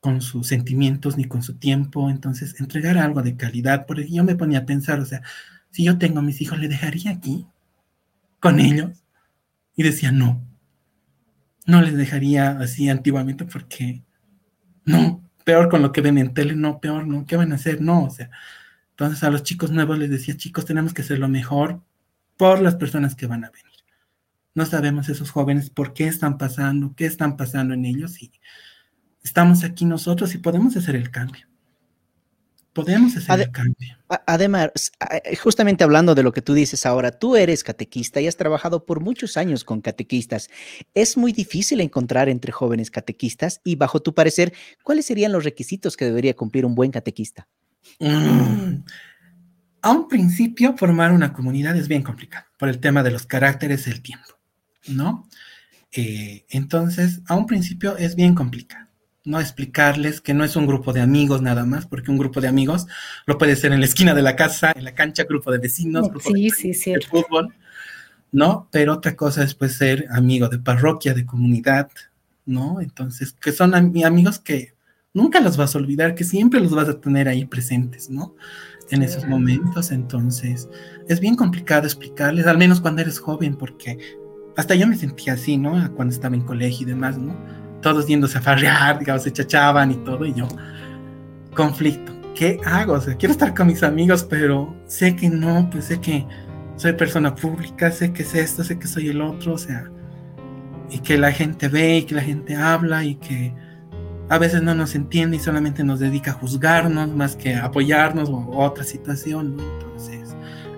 [0.00, 4.36] con sus sentimientos ni con su tiempo, entonces entregar algo de calidad, porque yo me
[4.36, 5.22] ponía a pensar, o sea,
[5.70, 7.46] si yo tengo a mis hijos, ¿le dejaría aquí
[8.40, 9.04] con ellos?
[9.74, 10.40] Y decía, no,
[11.66, 14.02] no les dejaría así antiguamente porque,
[14.84, 17.80] no, peor con lo que ven en tele, no, peor, no, ¿qué van a hacer?
[17.80, 18.30] No, o sea,
[18.90, 21.82] entonces a los chicos nuevos les decía, chicos, tenemos que hacer lo mejor
[22.36, 23.67] por las personas que van a venir.
[24.54, 28.32] No sabemos esos jóvenes por qué están pasando, qué están pasando en ellos y
[29.22, 31.46] estamos aquí nosotros y podemos hacer el cambio.
[32.72, 33.98] Podemos hacer el cambio.
[34.26, 34.70] Además,
[35.10, 38.86] eh, justamente hablando de lo que tú dices ahora, tú eres catequista y has trabajado
[38.86, 40.48] por muchos años con catequistas.
[40.94, 44.52] Es muy difícil encontrar entre jóvenes catequistas y bajo tu parecer,
[44.84, 47.48] ¿cuáles serían los requisitos que debería cumplir un buen catequista?
[47.98, 48.84] Mm.
[49.82, 53.86] A un principio, formar una comunidad es bien complicado por el tema de los caracteres
[53.86, 54.37] y el tiempo,
[54.88, 55.28] ¿no?
[55.92, 58.88] Eh, entonces, a un principio es bien complicado.
[59.24, 59.40] ¿no?
[59.40, 62.86] Explicarles que no es un grupo de amigos nada más, porque un grupo de amigos
[63.26, 66.08] lo puede ser en la esquina de la casa, en la cancha, grupo de vecinos,
[66.08, 67.54] grupo de, sí, fútbol,
[68.32, 68.68] ¿no?
[68.70, 71.90] Pero otra cosa es pues ser amigo de parroquia, de comunidad,
[72.46, 72.80] ¿no?
[72.80, 74.72] Entonces, que son amigos que
[75.12, 78.34] nunca los vas a olvidar, que siempre los vas a tener ahí presentes, ¿no?
[78.90, 80.70] En esos momentos, entonces,
[81.06, 83.98] es bien complicado explicarles, al menos cuando eres joven, porque
[84.58, 85.72] hasta yo me sentía así, ¿no?
[85.94, 87.34] Cuando estaba en colegio y demás, ¿no?
[87.80, 90.48] todos yéndose a farrear, digamos, se chachaban y todo, y yo,
[91.54, 92.94] conflicto, ¿qué hago?
[92.94, 96.26] O sea, quiero estar con mis amigos, pero sé que no, pues sé que
[96.76, 99.90] soy persona pública, sé que es esto, sé que soy el otro, o sea,
[100.90, 103.54] y que la gente ve y que la gente habla y que
[104.28, 108.28] a veces no nos entiende y solamente nos dedica a juzgarnos más que a apoyarnos
[108.28, 109.62] o otra situación, ¿no?
[109.62, 110.17] Entonces,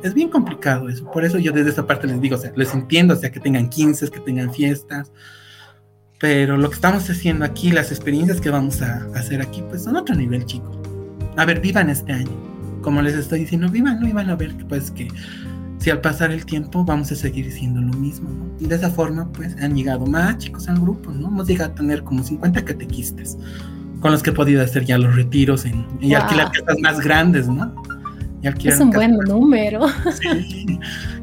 [0.03, 1.11] es bien complicado eso.
[1.11, 3.41] Por eso yo desde esa parte les digo, o sea, les entiendo, o sea, que
[3.41, 5.13] tengan 15, que tengan fiestas,
[6.19, 9.97] pero lo que estamos haciendo aquí, las experiencias que vamos a hacer aquí, pues son
[9.97, 10.79] otro nivel, chicos.
[11.37, 12.31] A ver, vivan este año.
[12.83, 15.09] Como les estoy diciendo, vivan, no iban a ver pues que
[15.79, 18.51] si al pasar el tiempo vamos a seguir siendo lo mismo, ¿no?
[18.61, 21.29] Y de esa forma, pues han llegado más chicos al grupo, ¿no?
[21.29, 23.39] Hemos llegado a tener como 50 catequistas,
[24.01, 27.49] con los que he podido hacer ya los retiros en, y alquilar casas más grandes,
[27.49, 27.83] ¿no?
[28.43, 29.87] Es un buen número.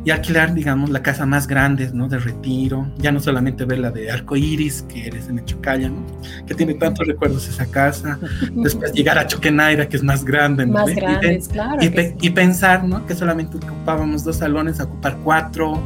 [0.05, 2.07] y alquilar, digamos, la casa más grande, ¿no?
[2.07, 2.87] De retiro.
[2.97, 6.05] Ya no solamente ver la de Arco Iris, que eres en Chocalla, ¿no?
[6.45, 8.19] Que tiene tantos recuerdos esa casa.
[8.51, 10.73] Después llegar a Choquenaira, que es más grande, ¿no?
[10.73, 11.79] Más grande, claro.
[11.81, 13.05] Y, pensar, ¿no?
[13.05, 15.81] Que solamente ocupábamos dos salones, a ocupar cuatro,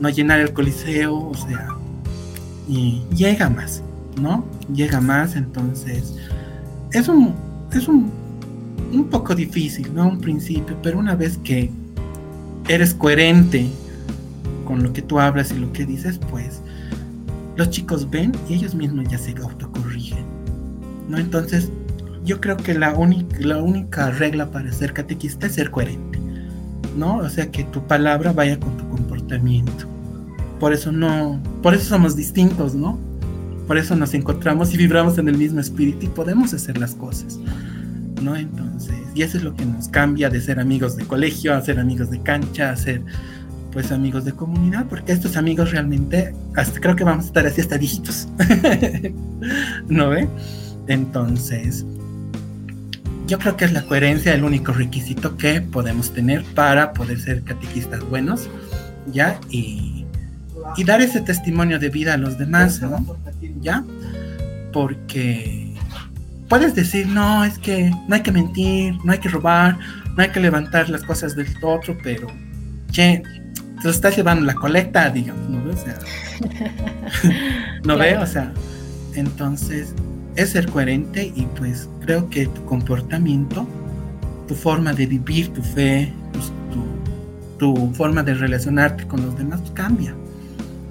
[0.00, 1.68] no llenar el coliseo, o sea.
[2.66, 3.82] Y llega más,
[4.18, 4.46] ¿no?
[4.72, 6.16] Llega más, entonces.
[6.92, 7.34] Es un.
[7.70, 8.23] Es un
[8.92, 10.08] un poco difícil, ¿no?
[10.08, 11.70] Un principio, pero una vez que
[12.68, 13.68] eres coherente
[14.64, 16.60] con lo que tú hablas y lo que dices, pues
[17.56, 20.24] los chicos ven y ellos mismos ya se autocorrigen,
[21.08, 21.18] ¿no?
[21.18, 21.70] Entonces,
[22.24, 22.96] yo creo que la,
[23.38, 26.18] la única regla para ser catequista es ser coherente,
[26.96, 27.18] ¿no?
[27.18, 29.86] O sea, que tu palabra vaya con tu comportamiento.
[30.58, 32.98] Por eso no, por eso somos distintos, ¿no?
[33.66, 37.38] Por eso nos encontramos y vibramos en el mismo espíritu y podemos hacer las cosas.
[38.24, 38.36] ¿No?
[38.36, 41.78] Entonces, y eso es lo que nos cambia de ser amigos de colegio a ser
[41.78, 43.02] amigos de cancha, a ser
[43.72, 46.32] pues amigos de comunidad, porque estos amigos realmente,
[46.80, 48.28] creo que vamos a estar así hasta dígitos,
[49.88, 50.28] ¿no ve?
[50.86, 51.84] Entonces,
[53.26, 57.42] yo creo que es la coherencia el único requisito que podemos tener para poder ser
[57.42, 58.48] catequistas buenos,
[59.12, 59.40] ¿ya?
[59.50, 60.04] Y,
[60.76, 63.04] y dar ese testimonio de vida a los demás, ¿no?
[63.60, 63.84] ¿Ya?
[64.72, 65.63] Porque
[66.54, 69.76] puedes decir, no, es que no hay que mentir, no hay que robar,
[70.16, 72.28] no hay que levantar las cosas del otro, pero,
[72.92, 73.24] che,
[73.78, 75.80] te lo estás llevando la colecta, digamos, ¿no ves?
[75.80, 75.98] O sea,
[77.84, 78.16] ¿No ve?
[78.18, 78.52] O sea,
[79.16, 79.96] entonces
[80.36, 83.66] es ser coherente y pues creo que tu comportamiento,
[84.46, 86.52] tu forma de vivir tu fe, pues,
[87.58, 90.14] tu, tu, forma de relacionarte con los demás cambia.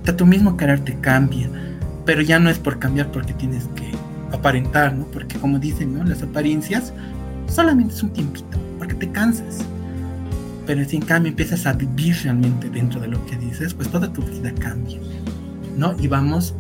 [0.02, 1.48] O sea, tu mismo carácter cambia,
[2.06, 4.03] pero ya no es por cambiar porque tienes que
[4.34, 5.06] aparentar, ¿no?
[5.06, 6.04] Porque como dicen, ¿no?
[6.04, 6.94] Las apariencias
[7.48, 9.60] solamente es un tiempito, porque te cansas.
[10.66, 14.12] Pero si en cambio empiezas a vivir realmente dentro de lo que dices, pues toda
[14.12, 14.98] tu vida cambia,
[15.78, 15.96] ¿no?
[16.00, 16.56] Y vamos,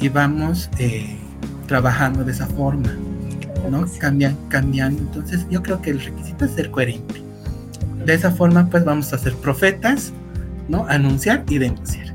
[0.00, 1.16] y vamos eh,
[1.66, 2.94] trabajando de esa forma,
[3.70, 3.84] ¿no?
[3.98, 5.02] Cambian, cambiando.
[5.02, 7.22] Entonces yo creo que el requisito es ser coherente.
[8.06, 10.12] De esa forma, pues vamos a ser profetas,
[10.68, 10.86] ¿no?
[10.88, 12.14] Anunciar y denunciar.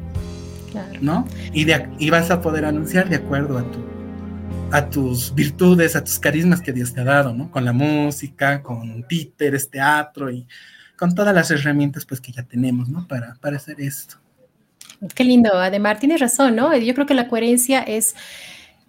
[1.01, 1.25] ¿no?
[1.53, 3.79] Y, de, y vas a poder anunciar de acuerdo a tu,
[4.71, 7.49] a tus virtudes, a tus carismas que Dios te ha dado, ¿no?
[7.49, 10.45] Con la música, con títeres, teatro y
[10.95, 13.08] con todas las herramientas pues que ya tenemos, ¿no?
[13.08, 14.17] Para, para hacer esto.
[15.15, 16.75] Qué lindo, Ademar, tienes razón, ¿no?
[16.75, 18.15] Yo creo que la coherencia es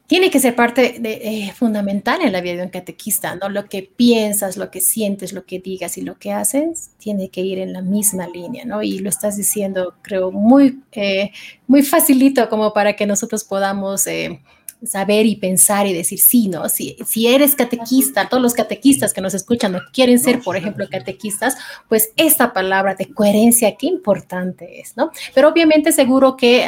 [0.06, 3.48] tiene que ser parte de, eh, fundamental en la vida de un catequista, ¿no?
[3.48, 7.42] Lo que piensas, lo que sientes, lo que digas y lo que haces tiene que
[7.42, 8.82] ir en la misma línea, ¿no?
[8.82, 11.30] Y lo estás diciendo, creo, muy, eh,
[11.68, 14.06] muy facilito como para que nosotros podamos...
[14.08, 14.40] Eh,
[14.84, 16.68] saber y pensar y decir, sí, ¿no?
[16.68, 20.86] Si, si eres catequista, todos los catequistas que nos escuchan o quieren ser, por ejemplo,
[20.90, 21.56] catequistas,
[21.88, 25.10] pues esta palabra de coherencia, qué importante es, ¿no?
[25.34, 26.66] Pero obviamente seguro que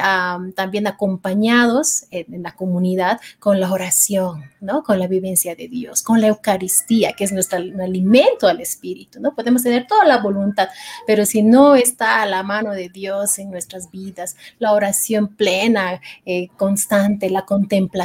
[0.54, 4.82] también acompañados en, la comunidad con la oración, ¿no?
[4.82, 9.34] Con la vivencia de Dios, con la Eucaristía, que es nuestro alimento al Espíritu, ¿no?
[9.34, 10.68] Podemos tener toda la voluntad,
[11.06, 16.00] pero si no está a la mano de Dios en nuestras vidas, la oración plena,
[16.26, 18.01] eh, constante, la contemplación,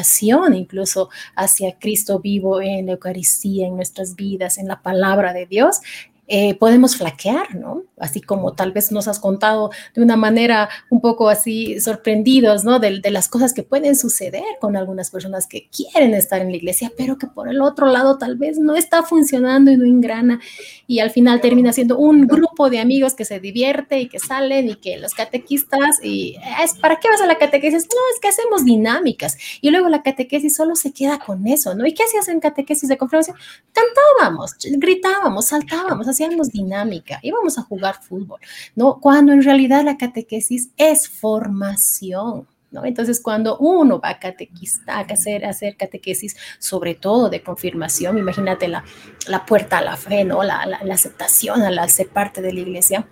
[0.56, 5.82] incluso hacia Cristo vivo en la Eucaristía, en nuestras vidas, en la palabra de Dios,
[6.30, 7.84] eh, podemos flaquear, ¿no?
[7.98, 12.80] Así como tal vez nos has contado de una manera un poco así sorprendidos, ¿no?
[12.80, 16.92] De, las cosas que pueden suceder con algunas personas que quieren estar en la iglesia,
[16.98, 20.42] pero que por el otro lado tal vez no está funcionando y no engrana
[20.86, 24.68] y al final termina siendo un grupo de amigos que se divierte y que salen
[24.70, 27.84] y que los catequistas y es ¿para qué vas a la catequesis?
[27.84, 31.86] No, es que hacemos dinámicas y luego la catequesis solo se queda con eso, ¿no?
[31.86, 33.34] ¿Y qué hacías en catequesis de conferencia?
[33.72, 38.40] Cantábamos, gritábamos, saltábamos, hacíamos dinámica, íbamos a jugar fútbol,
[38.76, 39.00] ¿no?
[39.00, 42.48] Cuando en realidad la catequesis es formación.
[42.70, 42.84] ¿No?
[42.84, 48.68] Entonces, cuando uno va a catequista, a hacer, hacer catequesis, sobre todo de confirmación, imagínate
[48.68, 48.84] la,
[49.28, 50.44] la puerta a la fe, ¿no?
[50.44, 53.08] La, la, aceptación a la, ser parte de la iglesia,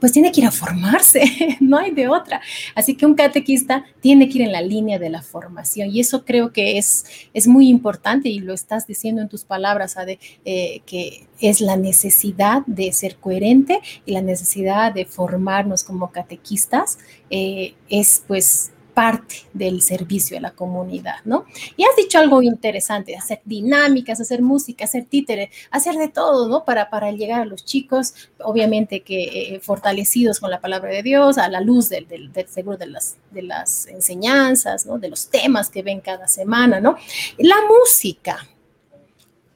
[0.00, 1.22] pues tiene que ir a formarse,
[1.60, 2.40] no hay de otra.
[2.74, 6.24] Así que un catequista tiene que ir en la línea de la formación y eso
[6.24, 10.82] creo que es, es muy importante y lo estás diciendo en tus palabras, Ade, eh,
[10.86, 16.98] que es la necesidad de ser coherente y la necesidad de formarnos como catequistas,
[17.30, 21.44] eh, es pues parte del servicio a la comunidad, ¿no?
[21.76, 26.64] Y has dicho algo interesante, hacer dinámicas, hacer música, hacer títere, hacer de todo, ¿no?
[26.64, 31.38] Para, para llegar a los chicos, obviamente que eh, fortalecidos con la palabra de Dios,
[31.38, 34.98] a la luz del, del, seguro de las, de las enseñanzas, ¿no?
[34.98, 36.96] De los temas que ven cada semana, ¿no?
[37.36, 38.48] La música,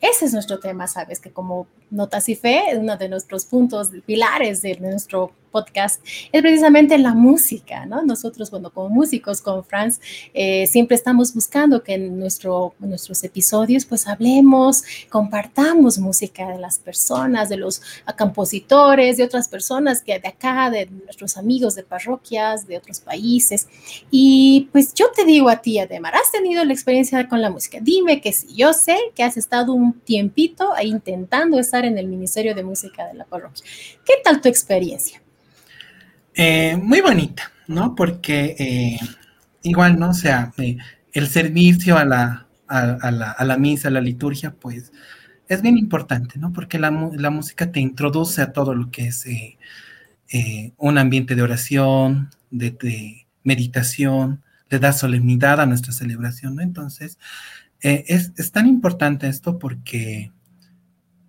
[0.00, 4.62] ese es nuestro tema, sabes, que como Notas y Fe, uno de nuestros puntos pilares
[4.62, 8.02] de nuestro podcast es precisamente la música, ¿no?
[8.02, 10.00] Nosotros, bueno, como músicos con Franz,
[10.34, 16.78] eh, siempre estamos buscando que en nuestro, nuestros episodios, pues hablemos, compartamos música de las
[16.78, 17.82] personas, de los
[18.18, 23.68] compositores, de otras personas que de acá, de nuestros amigos de parroquias, de otros países.
[24.10, 27.78] Y pues yo te digo a ti, Ademar, ¿has tenido la experiencia con la música?
[27.80, 28.48] Dime que sí.
[28.56, 33.14] Yo sé que has estado un tiempito intentando estar en el Ministerio de Música de
[33.14, 33.64] la parroquia.
[34.04, 35.21] ¿Qué tal tu experiencia?
[36.34, 37.94] Eh, muy bonita, ¿no?
[37.94, 38.98] Porque eh,
[39.62, 40.10] igual, ¿no?
[40.10, 40.78] O sea, eh,
[41.12, 44.92] el servicio a la, a, la, a, la, misa, a la liturgia, pues
[45.48, 46.52] es bien importante, ¿no?
[46.52, 49.26] Porque la, la música te introduce a todo lo que es
[50.78, 56.62] un ambiente de oración, de, meditación, le da solemnidad a nuestra celebración, ¿no?
[56.62, 57.18] Entonces,
[57.80, 60.32] es, es, tan importante esto porque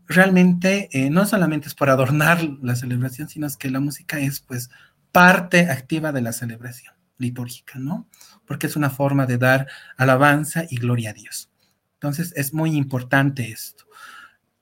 [0.07, 4.69] realmente no solamente es por adornar la celebración, sino es que la música es, pues,
[5.13, 8.09] parte activa de la celebración litúrgica, ¿no?
[8.45, 11.49] Porque es una forma de dar alabanza y gloria a Dios.
[11.93, 13.85] Entonces es muy importante esto,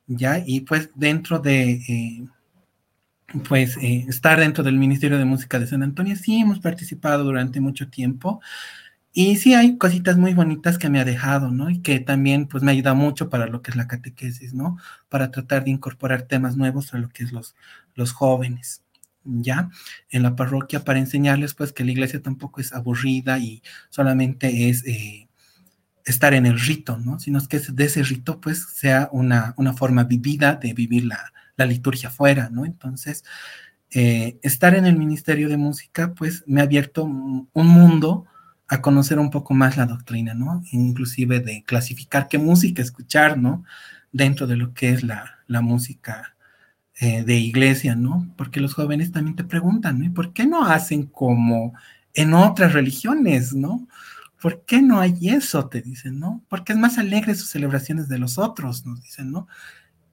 [0.06, 0.44] ¿ya?
[0.46, 2.28] Y pues dentro de, eh,
[3.48, 7.62] pues eh, estar dentro del Ministerio de Música de San Antonio, sí hemos participado durante
[7.62, 8.42] mucho tiempo
[9.14, 11.70] y sí hay cositas muy bonitas que me ha dejado, ¿no?
[11.70, 14.78] Y que también pues me ayuda mucho para lo que es la catequesis, ¿no?
[15.08, 17.56] Para tratar de incorporar temas nuevos a lo que es los,
[17.96, 18.84] los jóvenes
[19.24, 19.70] ya
[20.10, 24.86] en la parroquia para enseñarles pues que la iglesia tampoco es aburrida y solamente es
[24.86, 25.28] eh,
[26.06, 27.20] estar en el rito, ¿no?
[27.20, 31.66] Sino que de ese rito pues sea una, una forma vivida de vivir la, la
[31.66, 32.66] liturgia fuera, ¿no?
[32.66, 33.24] Entonces,
[33.92, 38.26] eh, estar en el Ministerio de Música pues me ha abierto un mundo
[38.72, 40.64] a conocer un poco más la doctrina, ¿no?
[40.72, 43.66] Inclusive de clasificar qué música escuchar, ¿no?
[44.14, 46.31] Dentro de lo que es la, la música
[47.04, 48.32] eh, de iglesia, ¿no?
[48.38, 50.14] Porque los jóvenes también te preguntan, ¿no?
[50.14, 51.74] ¿Por qué no hacen como
[52.14, 53.88] en otras religiones, ¿no?
[54.40, 55.68] ¿Por qué no hay eso?
[55.68, 56.44] Te dicen, ¿no?
[56.48, 59.48] Porque es más alegre sus celebraciones de los otros, nos dicen, ¿no?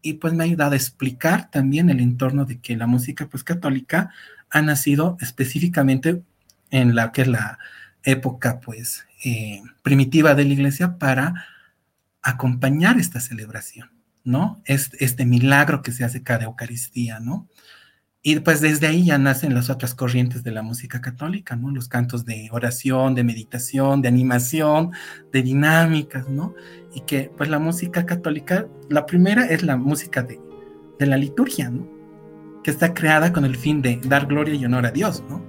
[0.00, 3.44] Y pues me ha ayudado a explicar también el entorno de que la música pues
[3.44, 4.08] católica
[4.48, 6.22] ha nacido específicamente
[6.70, 7.58] en la que es la
[8.02, 11.44] época pues eh, primitiva de la iglesia para
[12.22, 13.97] acompañar esta celebración.
[14.24, 14.60] ¿No?
[14.64, 17.48] Es este milagro que se hace cada Eucaristía, ¿no?
[18.20, 21.70] Y pues desde ahí ya nacen las otras corrientes de la música católica, ¿no?
[21.70, 24.90] Los cantos de oración, de meditación, de animación,
[25.32, 26.54] de dinámicas, ¿no?
[26.94, 30.40] Y que pues la música católica, la primera es la música de,
[30.98, 31.88] de la liturgia, ¿no?
[32.64, 35.42] Que está creada con el fin de dar gloria y honor a Dios, ¿no?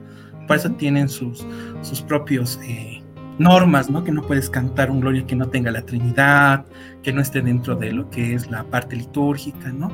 [0.48, 1.46] Por eso tienen sus,
[1.82, 2.99] sus propios eh,
[3.40, 4.04] normas, ¿no?
[4.04, 6.66] Que no puedes cantar un gloria que no tenga la Trinidad,
[7.02, 9.92] que no esté dentro de lo que es la parte litúrgica, ¿no?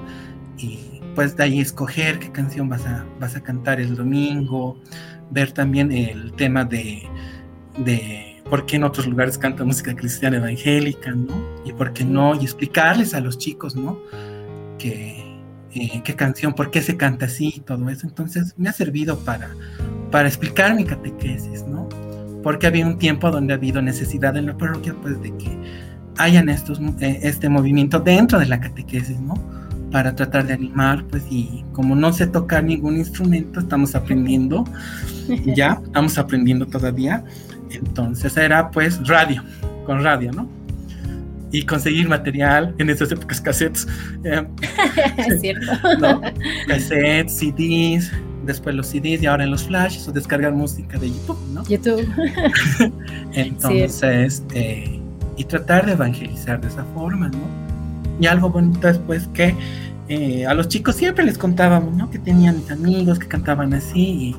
[0.58, 4.78] Y pues de ahí escoger qué canción vas a, vas a cantar el domingo,
[5.32, 7.04] ver también el tema de,
[7.78, 11.34] de por qué en otros lugares canta música cristiana evangélica, ¿no?
[11.64, 14.00] Y por qué no, y explicarles a los chicos, ¿no?
[14.78, 15.24] Que,
[15.74, 18.08] eh, qué canción, por qué se canta así y todo eso.
[18.08, 19.56] Entonces me ha servido para,
[20.12, 21.90] para explicar mi catequesis, ¿no?
[22.46, 25.58] Porque había un tiempo donde ha habido necesidad en la parroquia, pues de que
[26.20, 29.34] hayan estos, eh, este movimiento dentro de la catequesis, ¿no?
[29.92, 34.64] Para tratar de animar, pues, y como no sé tocar ningún instrumento, estamos aprendiendo,
[35.56, 37.24] ya, estamos aprendiendo todavía,
[37.72, 39.44] entonces era pues radio,
[39.88, 40.48] con radio, ¿no?
[41.52, 43.88] Y conseguir material en esas épocas cassettes.
[44.24, 44.46] Eh,
[45.18, 45.72] es cierto.
[46.00, 46.22] ¿no?
[46.68, 48.12] Cassettes, CDs,
[48.46, 51.64] después los CDs y ahora en los flashes o descargar música de YouTube, ¿no?
[51.66, 52.08] YouTube.
[53.34, 55.00] Entonces, eh,
[55.38, 57.40] y tratar de evangelizar de esa forma, ¿no?
[58.20, 59.56] Y algo bonito es pues que
[60.08, 62.10] eh, a los chicos siempre les contábamos, ¿no?
[62.10, 64.36] Que tenían amigos que cantaban así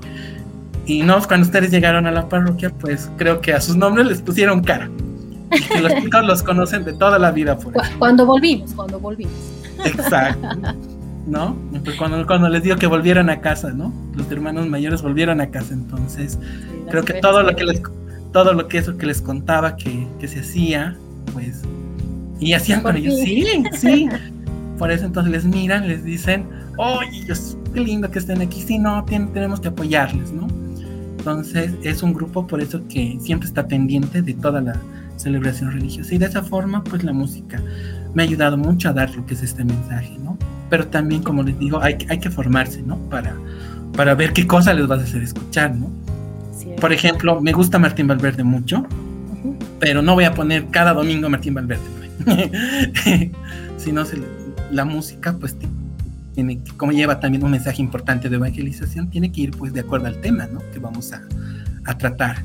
[0.87, 4.07] y, y no, cuando ustedes llegaron a la parroquia, pues creo que a sus nombres
[4.07, 4.89] les pusieron cara.
[5.53, 7.57] Y que los chicos los conocen de toda la vida.
[7.59, 9.35] Por cuando volvimos, cuando volvimos.
[9.85, 10.49] Exacto.
[11.27, 11.57] ¿No?
[11.85, 13.93] Pues cuando, cuando les digo que volvieran a casa, ¿no?
[14.15, 16.39] Los hermanos mayores volvieron a casa, entonces
[16.91, 17.83] creo que todo lo que les
[18.33, 20.97] todo lo que eso que les contaba que, que se hacía,
[21.33, 21.63] pues
[22.39, 24.09] y hacían con ellos, sí, sí.
[24.79, 26.47] Por eso entonces les miran, les dicen,
[26.77, 27.25] oye,
[27.73, 30.47] qué lindo que estén aquí, sí, no, tenemos que apoyarles, ¿no?
[31.19, 34.77] Entonces es un grupo por eso que siempre está pendiente de toda la
[35.17, 37.61] celebración religiosa y de esa forma pues la música
[38.15, 40.37] me ha ayudado mucho a dar lo que es este mensaje, ¿no?
[40.69, 42.97] Pero también, como les digo, hay, hay que formarse, ¿no?
[43.09, 43.35] Para,
[43.95, 45.91] para ver qué cosa les vas a hacer escuchar, ¿no?
[46.81, 48.87] Por ejemplo, me gusta Martín Valverde mucho,
[49.79, 51.83] pero no voy a poner cada domingo Martín Valverde.
[53.77, 54.03] si no,
[54.71, 55.57] la música, pues
[56.35, 60.07] tiene, como lleva también un mensaje importante de evangelización, tiene que ir pues de acuerdo
[60.07, 60.61] al tema, ¿no?
[60.73, 61.23] Que vamos a,
[61.85, 62.45] a tratar.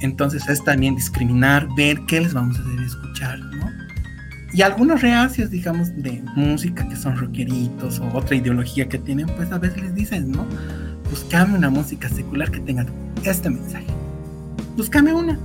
[0.00, 3.79] Entonces es también discriminar, ver qué les vamos a hacer escuchar, ¿no?
[4.52, 9.52] Y algunos reacios, digamos, de música que son rockeritos o otra ideología que tienen, pues
[9.52, 10.44] a veces les dicen, ¿no?
[11.08, 12.84] Buscame una música secular que tenga
[13.24, 13.86] este mensaje.
[14.76, 15.38] Búscame una.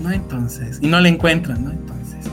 [0.00, 0.10] ¿No?
[0.10, 1.70] Entonces, y no la encuentran, ¿no?
[1.70, 2.30] Entonces,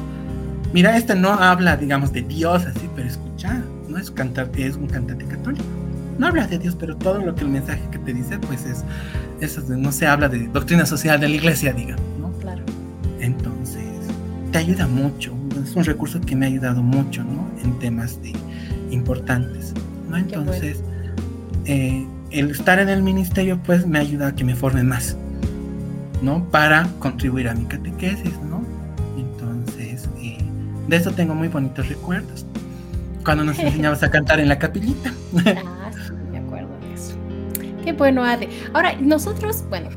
[0.73, 3.97] mira, este no habla, digamos, de Dios así, pero escucha, ¿no?
[3.97, 5.65] Es, cantar, es un cantante católico.
[6.17, 8.83] No habla de Dios, pero todo lo que el mensaje que te dice, pues es,
[9.41, 12.31] eso no se habla de doctrina social de la iglesia, digamos, ¿no?
[12.39, 12.63] Claro.
[13.19, 13.83] Entonces,
[14.51, 15.33] te ayuda mucho,
[15.63, 17.47] es un recurso que me ha ayudado mucho, ¿no?
[17.63, 18.33] En temas de,
[18.91, 19.73] importantes,
[20.09, 20.17] ¿no?
[20.17, 20.81] Entonces,
[21.65, 25.15] eh, el estar en el ministerio, pues, me ayuda a que me forme más,
[26.21, 26.43] ¿no?
[26.49, 28.63] Para contribuir a mi catequesis, ¿no?
[29.17, 30.37] Entonces, eh,
[30.87, 32.45] de eso tengo muy bonitos recuerdos.
[33.23, 35.13] Cuando nos enseñabas a cantar en la capillita.
[35.45, 37.15] ah, sí, me acuerdo de eso.
[37.83, 38.49] Qué bueno, Ade.
[38.73, 39.89] Ahora, nosotros, bueno,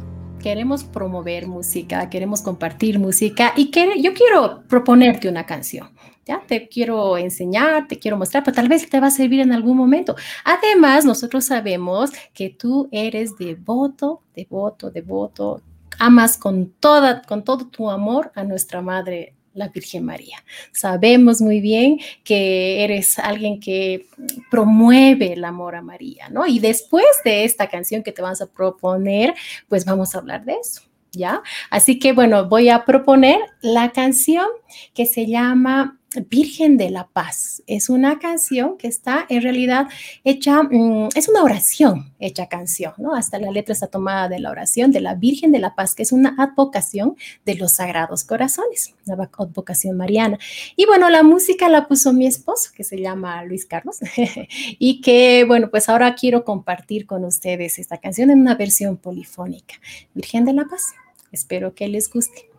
[0.42, 3.70] queremos promover música, queremos compartir música y
[4.02, 5.90] yo quiero proponerte una canción.
[6.26, 9.52] Ya te quiero enseñar, te quiero mostrar, pero tal vez te va a servir en
[9.52, 10.14] algún momento.
[10.44, 15.62] Además, nosotros sabemos que tú eres devoto, devoto, devoto,
[15.98, 20.42] amas con toda con todo tu amor a nuestra madre la Virgen María.
[20.72, 24.06] Sabemos muy bien que eres alguien que
[24.50, 26.46] promueve el amor a María, ¿no?
[26.46, 29.34] Y después de esta canción que te vamos a proponer,
[29.68, 30.82] pues vamos a hablar de eso.
[31.14, 31.42] ¿Ya?
[31.68, 34.46] Así que bueno, voy a proponer la canción
[34.94, 37.62] que se llama Virgen de la Paz.
[37.66, 39.88] Es una canción que está en realidad
[40.24, 43.14] hecha, mm, es una oración hecha canción, ¿no?
[43.14, 46.02] Hasta la letra está tomada de la oración de la Virgen de la Paz, que
[46.02, 50.38] es una advocación de los Sagrados Corazones, una advocación mariana.
[50.76, 53.98] Y bueno, la música la puso mi esposo, que se llama Luis Carlos,
[54.78, 59.74] y que, bueno, pues ahora quiero compartir con ustedes esta canción en una versión polifónica.
[60.14, 60.94] Virgen de la Paz.
[61.32, 62.50] Espero que les guste.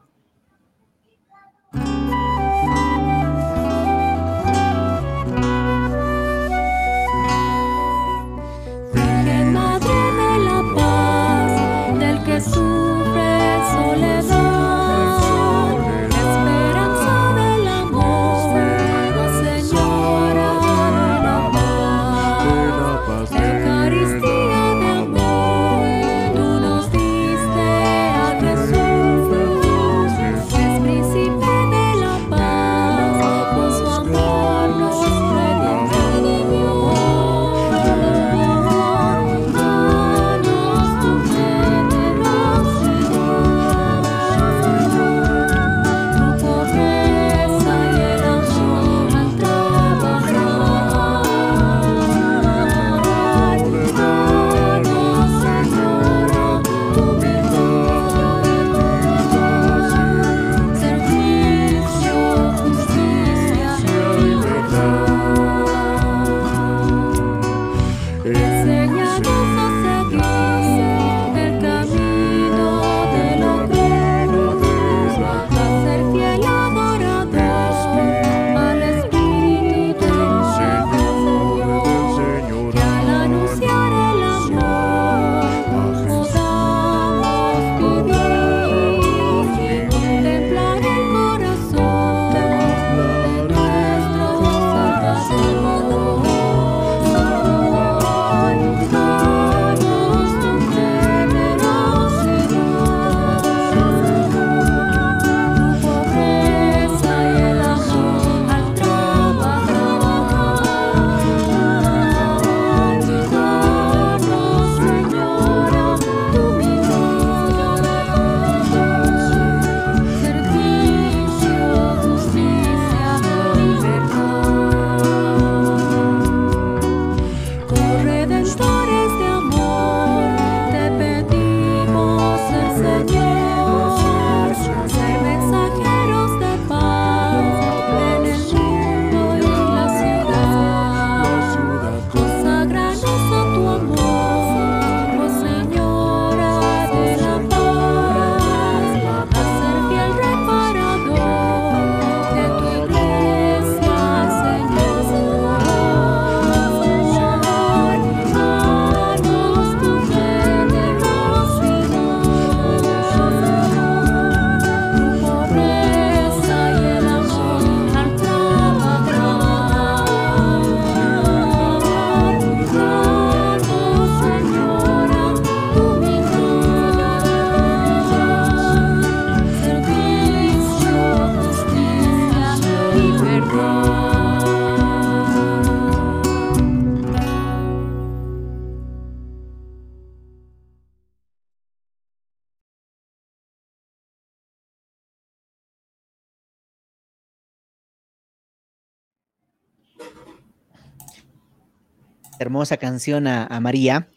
[202.44, 204.08] Hermosa canción a, María,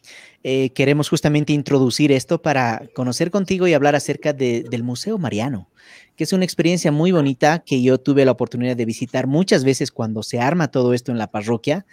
[0.43, 5.69] eh, queremos justamente introducir esto para conocer contigo y hablar acerca del Museo Mariano,
[6.15, 9.91] que es una experiencia muy bonita que yo tuve la oportunidad de visitar muchas veces
[9.91, 11.87] cuando se arma todo esto en la parroquia.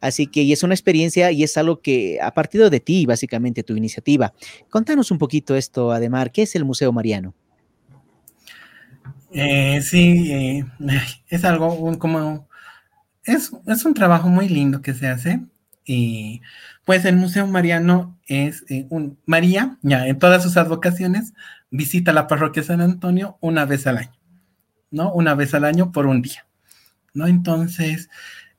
[0.00, 3.62] Así que y es una experiencia y es algo que ha partido de ti, básicamente,
[3.62, 4.32] tu iniciativa.
[4.70, 7.34] Contanos un poquito esto, Ademar, ¿qué es el Museo Mariano?
[9.32, 10.64] Eh, sí, eh,
[11.28, 12.48] es algo como
[13.24, 13.52] es,
[13.84, 15.40] un trabajo muy lindo que se hace.
[15.84, 16.42] Y
[16.84, 21.34] pues el Museo Mariano es eh, un María, ya en todas sus advocaciones,
[21.70, 24.18] visita la parroquia San Antonio una vez al año,
[24.90, 25.12] ¿no?
[25.12, 26.46] Una vez al año por un día,
[27.14, 27.26] ¿no?
[27.26, 28.10] Entonces,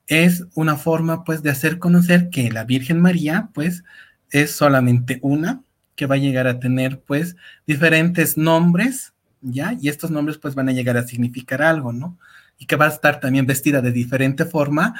[0.07, 3.84] es una forma pues de hacer conocer que la Virgen María pues
[4.30, 5.61] es solamente una,
[5.95, 7.36] que va a llegar a tener pues
[7.67, 9.78] diferentes nombres, ¿ya?
[9.80, 12.17] Y estos nombres pues van a llegar a significar algo, ¿no?
[12.61, 14.93] y que va a estar también vestida de diferente forma,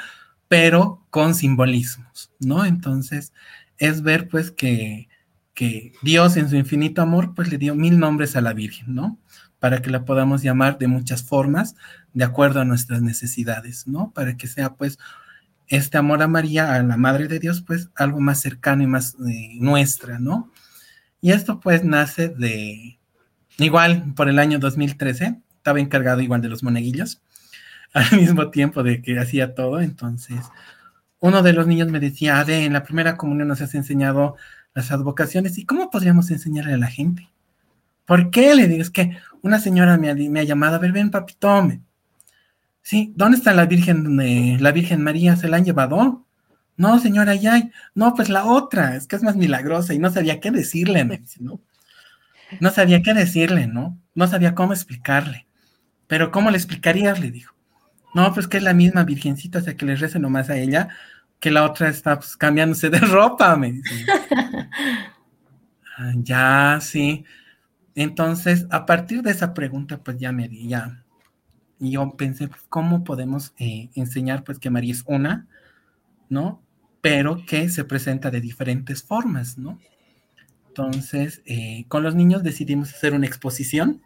[0.52, 2.66] pero con simbolismos, ¿no?
[2.66, 3.32] Entonces,
[3.78, 5.08] es ver pues que,
[6.02, 9.18] Dios en su infinito amor pues le dio mil nombres a la Virgen, ¿no?
[9.60, 11.74] Para que la podamos llamar de muchas formas,
[12.12, 14.12] de acuerdo a nuestras necesidades, ¿no?
[14.12, 14.98] Para que sea pues
[15.68, 19.16] este amor a María, a la Madre de Dios, pues algo más cercano y más
[19.26, 20.52] eh, nuestra, ¿no?
[21.22, 22.98] Y esto pues nace de,
[23.56, 27.22] igual por el año 2013, estaba encargado igual de los moneguillos,
[27.92, 29.80] al mismo tiempo de que hacía todo.
[29.80, 30.40] Entonces,
[31.20, 34.36] uno de los niños me decía, Ade, en la primera comunión nos has enseñado
[34.74, 37.28] las advocaciones, ¿y cómo podríamos enseñarle a la gente?
[38.06, 38.54] ¿Por qué?
[38.54, 41.80] Le digo, es que una señora me ha, llamado, a ver, ven, papi, tome.
[42.82, 45.36] Sí, ¿dónde está la Virgen, la Virgen María?
[45.36, 46.24] ¿Se la han llevado?
[46.76, 47.70] No, señora, ya.
[47.94, 51.18] No, pues la otra, es que es más milagrosa y no sabía qué decirle, me
[51.18, 51.60] dice, ¿no?
[52.60, 53.98] No sabía qué decirle, ¿no?
[54.14, 55.46] No sabía cómo explicarle.
[56.06, 57.20] Pero ¿cómo le explicarías?
[57.20, 57.54] Le dijo.
[58.14, 60.88] No, pues que es la misma virgencita, o sea, que le rece nomás a ella,
[61.40, 64.06] que la otra está pues, cambiándose de ropa, me dice.
[65.98, 67.24] Ah, ya, sí.
[67.94, 71.04] Entonces, a partir de esa pregunta, pues ya me di, ya.
[71.78, 75.46] Y yo pensé, pues, ¿cómo podemos eh, enseñar, pues, que María es una,
[76.28, 76.62] ¿no?
[77.00, 79.78] Pero que se presenta de diferentes formas, ¿no?
[80.68, 84.00] Entonces, eh, con los niños decidimos hacer una exposición,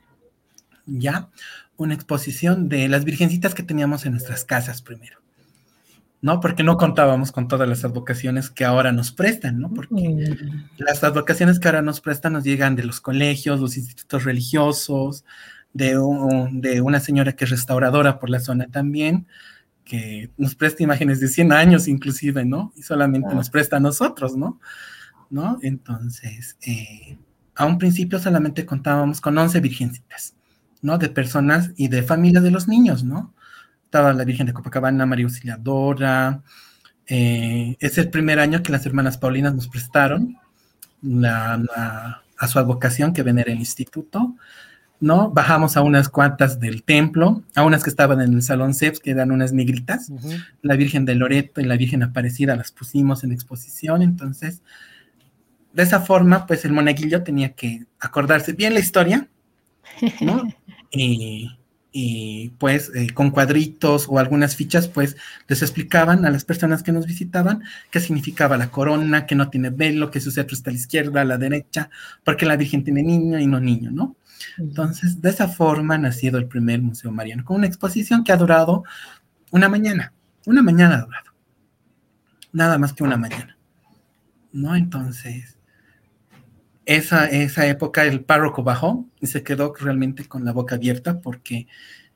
[0.87, 1.31] ¿ya?
[1.77, 5.21] Una exposición de las virgencitas que teníamos en nuestras casas primero,
[6.21, 6.41] ¿no?
[6.41, 9.73] Porque no contábamos con todas las advocaciones que ahora nos prestan, ¿no?
[9.73, 10.83] Porque mm.
[10.83, 15.25] las advocaciones que ahora nos prestan nos llegan de los colegios, los institutos religiosos,
[15.73, 15.99] de,
[16.53, 19.27] de una señora que es restauradora por la zona también,
[19.85, 22.73] que nos presta imágenes de 100 años inclusive, ¿no?
[22.75, 24.59] Y solamente nos presta a nosotros, ¿no?
[25.31, 25.59] ¿No?
[25.63, 27.19] Entonces, eh,
[27.55, 30.35] a un principio solamente contábamos con 11 virgencitas.
[30.83, 30.99] ¿No?
[30.99, 33.35] De personas y de familias de los niños, ¿no?
[33.85, 36.43] Estaba la Virgen de Copacabana, María Auxiliadora.
[37.07, 40.39] Eh, es el primer año que las hermanas Paulinas nos prestaron
[41.23, 44.35] a su advocación que venera el instituto,
[45.01, 45.31] ¿no?
[45.31, 49.11] Bajamos a unas cuantas del templo, a unas que estaban en el Salón CEPS, que
[49.11, 50.11] eran unas negritas,
[50.63, 54.63] la Virgen de Loreto y la Virgen Aparecida las pusimos en exposición, entonces,
[55.73, 59.29] de esa forma, pues el monaguillo tenía que acordarse bien la historia,
[60.21, 60.43] ¿no?
[60.91, 65.17] y, pues eh, con cuadritos o algunas fichas, pues
[65.49, 69.71] les explicaban a las personas que nos visitaban qué significaba la corona, que no tiene
[69.71, 71.89] velo, que su cetro está a la izquierda, a la derecha,
[72.23, 74.17] porque la Virgen tiene niño y no niño, ¿no?
[74.59, 78.37] Entonces, de esa forma ha nacido el primer Museo Mariano, con una exposición que ha
[78.37, 78.85] durado
[79.51, 80.13] una mañana,
[80.45, 81.33] una mañana ha durado,
[82.53, 83.57] nada más que una mañana,
[84.53, 84.77] ¿no?
[84.77, 85.56] Entonces,
[86.87, 91.67] esa, esa época el párroco bajó y se quedó realmente con la boca abierta porque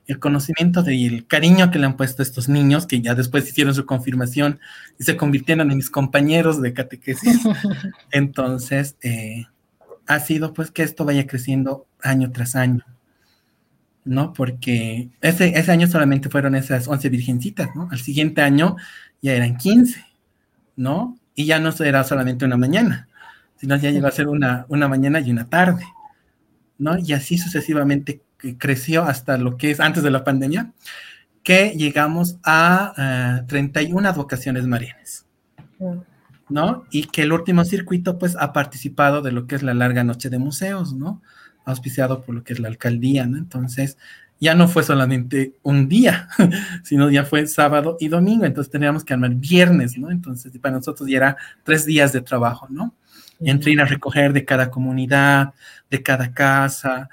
[0.07, 3.75] el conocimiento y el cariño que le han puesto estos niños, que ya después hicieron
[3.75, 4.59] su confirmación
[4.97, 7.39] y se convirtieron en mis compañeros de catequesis,
[8.11, 9.45] entonces eh,
[10.07, 12.83] ha sido pues que esto vaya creciendo año tras año,
[14.03, 14.33] ¿no?
[14.33, 17.87] Porque ese, ese año solamente fueron esas 11 virgencitas, ¿no?
[17.91, 18.77] Al siguiente año
[19.21, 20.03] ya eran 15,
[20.77, 21.17] ¿no?
[21.35, 23.07] Y ya no era solamente una mañana,
[23.61, 25.85] sino ya llegó a ser una, una mañana y una tarde,
[26.79, 26.97] ¿no?
[26.97, 28.23] Y así sucesivamente
[28.57, 30.73] creció hasta lo que es antes de la pandemia,
[31.43, 35.27] que llegamos a 31 eh, advocaciones marianas,
[36.49, 36.85] ¿no?
[36.89, 40.31] Y que el último circuito, pues, ha participado de lo que es la larga noche
[40.31, 41.21] de museos, ¿no?
[41.63, 43.37] Auspiciado por lo que es la alcaldía, ¿no?
[43.37, 43.99] Entonces,
[44.39, 46.29] ya no fue solamente un día,
[46.83, 50.09] sino ya fue sábado y domingo, entonces teníamos que armar viernes, ¿no?
[50.09, 52.95] Entonces, para nosotros ya era tres días de trabajo, ¿no?
[53.41, 55.53] Entre ir a recoger de cada comunidad,
[55.89, 57.09] de cada casa,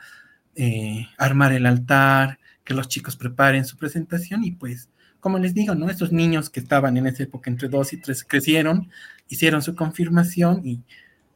[0.54, 5.74] eh, armar el altar, que los chicos preparen su presentación y pues como les digo,
[5.74, 5.90] ¿no?
[5.90, 8.90] Estos niños que estaban en esa época entre dos y tres crecieron,
[9.28, 10.82] hicieron su confirmación y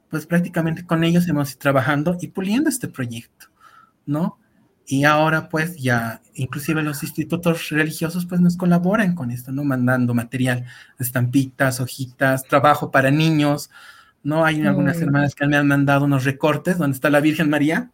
[0.08, 3.46] pues prácticamente con ellos hemos ido trabajando y puliendo este proyecto,
[4.06, 4.38] ¿no?
[4.86, 9.64] Y ahora pues ya inclusive los institutos religiosos pues nos colaboran con esto, ¿no?
[9.64, 10.64] Mandando material,
[10.98, 13.70] estampitas, hojitas, trabajo para niños,
[14.22, 14.44] ¿no?
[14.44, 17.90] Hay algunas hermanas que me han mandado unos recortes donde está la Virgen María,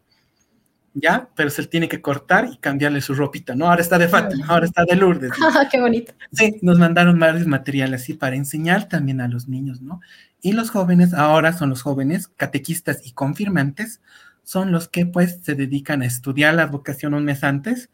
[0.93, 1.29] ¿ya?
[1.35, 3.69] Pero se tiene que cortar y cambiarle su ropita, ¿no?
[3.69, 5.31] Ahora está de Fátima, ahora está de Lourdes.
[5.41, 6.13] Ah, ¡Qué bonito!
[6.31, 10.01] Sí, nos mandaron varios materiales así para enseñar también a los niños, ¿no?
[10.41, 14.01] Y los jóvenes, ahora son los jóvenes catequistas y confirmantes,
[14.43, 17.89] son los que pues se dedican a estudiar la advocación un mes antes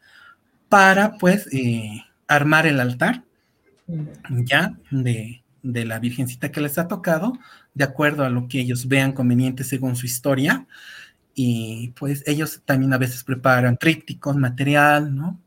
[0.68, 3.24] para pues eh, armar el altar
[4.28, 7.34] ya de, de, la Virgencita que les ha tocado,
[7.76, 10.66] de acuerdo a lo que ellos vean conveniente según su historia.
[11.34, 15.38] Y pues ellos también a veces preparan trípticos, material, ¿no?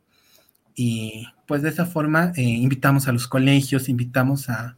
[0.76, 4.76] Y pues de esa forma eh, invitamos a los colegios, invitamos a,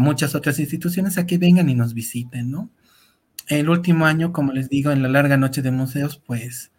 [0.00, 2.70] muchas otras instituciones a que vengan y nos visiten, ¿no?
[3.48, 6.72] el último año, como les digo, en la larga noche de museos, pues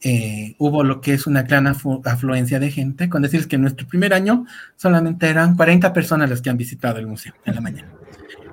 [0.00, 3.86] eh, hubo lo que es una gran afluencia de gente, con decirles que en nuestro
[3.86, 8.03] primer año solamente eran 40 personas las que han visitado el museo en la mañana.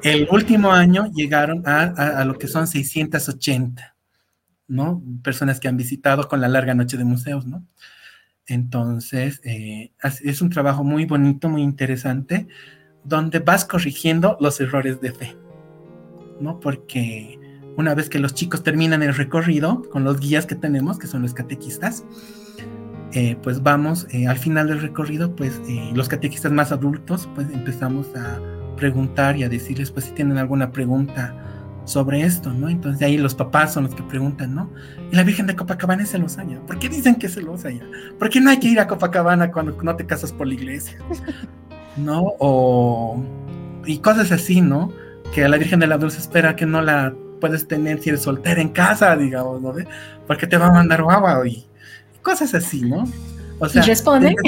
[0.04, 3.96] El último año llegaron a, lo que son 680,
[4.68, 5.04] ¿no?
[5.24, 7.66] Personas que han visitado con la larga noche de museos, ¿no?
[8.48, 9.92] Entonces, eh,
[10.24, 12.48] es un trabajo muy bonito, muy interesante,
[13.04, 15.38] donde vas corrigiendo los errores de fe,
[16.40, 16.60] ¿no?
[16.60, 17.40] Porque
[17.78, 21.22] una vez que los chicos terminan el recorrido con los guías que tenemos, que son
[21.22, 22.04] los catequistas,
[23.14, 27.50] eh, pues vamos eh, al final del recorrido, pues eh, los catequistas más adultos, pues
[27.52, 28.40] empezamos a
[28.82, 31.36] preguntar y a decirles, pues si tienen alguna pregunta
[31.86, 32.68] sobre esto, ¿no?
[32.68, 34.72] Entonces ahí los papás son los que preguntan, ¿no?
[35.12, 36.60] Y la Virgen de Copacabana es celosa ya.
[36.62, 37.84] ¿Por qué dicen que es celosa ya?
[38.18, 40.98] ¿Por qué no hay que ir a Copacabana cuando no te casas por la iglesia?
[41.96, 42.24] ¿No?
[42.40, 43.24] O...
[43.86, 44.92] Y cosas así, ¿no?
[45.34, 48.24] Que a la Virgen de la Dulce espera que no la puedes tener si eres
[48.24, 49.74] soltera en casa, digamos, ¿no?
[50.26, 51.68] Porque te va a mandar guagua y
[52.24, 53.08] cosas así, ¿no?
[53.60, 54.36] O sea, ¿Y responden?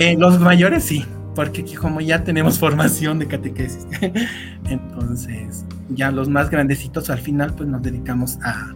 [0.00, 1.04] Eh, los mayores sí,
[1.38, 3.86] porque como ya tenemos formación de catequesis,
[4.68, 8.74] entonces ya los más grandecitos al final pues nos dedicamos a,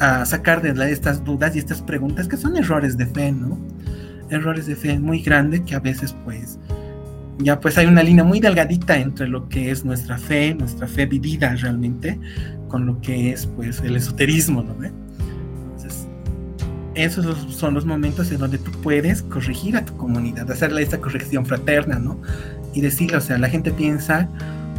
[0.00, 3.58] a, sacar de estas dudas y estas preguntas que son errores de fe, ¿no?
[4.30, 6.58] Errores de fe muy grandes que a veces pues
[7.36, 11.04] ya pues hay una línea muy delgadita entre lo que es nuestra fe, nuestra fe
[11.04, 12.18] vivida realmente,
[12.68, 14.74] con lo que es pues el esoterismo, ¿no?
[16.94, 21.46] Esos son los momentos en donde tú puedes corregir a tu comunidad, hacerle esa corrección
[21.46, 22.18] fraterna, ¿no?
[22.74, 24.28] Y decirle, o sea, la gente piensa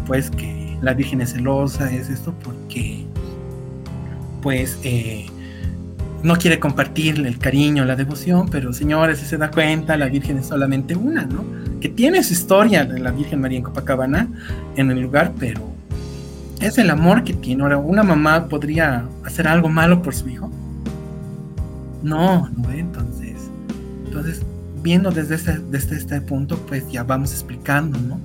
[0.06, 3.06] pues que la Virgen es celosa, es esto porque
[4.42, 5.26] pues eh,
[6.24, 10.38] no quiere compartirle el cariño, la devoción, pero señores, si se da cuenta, la Virgen
[10.38, 11.44] es solamente una, ¿no?
[11.80, 14.28] Que tiene su historia de la Virgen María en Copacabana
[14.76, 15.62] en el lugar, pero
[16.62, 17.64] es el amor que tiene.
[17.64, 20.52] Ahora, ¿una mamá podría hacer algo malo por su hijo?
[22.04, 23.50] No, no, entonces,
[24.06, 24.42] entonces,
[24.84, 28.20] viendo desde este, desde este punto, pues ya vamos explicando, ¿no?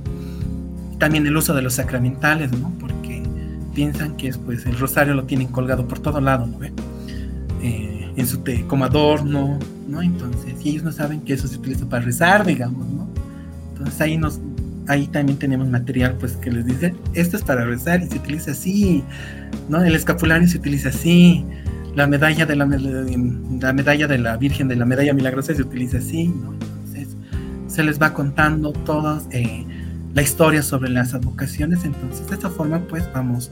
[0.99, 2.73] También el uso de los sacramentales, ¿no?
[2.81, 3.23] Porque
[3.75, 6.59] piensan que es, pues, el rosario lo tienen colgado por todo lado, ¿no?
[7.63, 10.03] Eh, en su té, como adorno, ¿no?
[10.03, 13.09] Entonces, y ellos no saben que eso se utiliza para rezar, digamos, ¿no?
[13.73, 14.41] Entonces ahí nos,
[14.89, 18.51] ahí también tenemos material, pues que les dice, esto es para rezar y se utiliza
[18.51, 19.05] así,
[19.69, 19.83] ¿no?
[19.85, 21.45] El escapulario se utiliza así,
[21.99, 25.99] la medalla de la, la medalla de la Virgen de la medalla milagrosa se utiliza
[25.99, 26.53] así, ¿no?
[26.53, 27.09] Entonces
[27.67, 29.67] se les va contando toda eh,
[30.15, 33.51] la historia sobre las advocaciones, entonces de esta forma pues vamos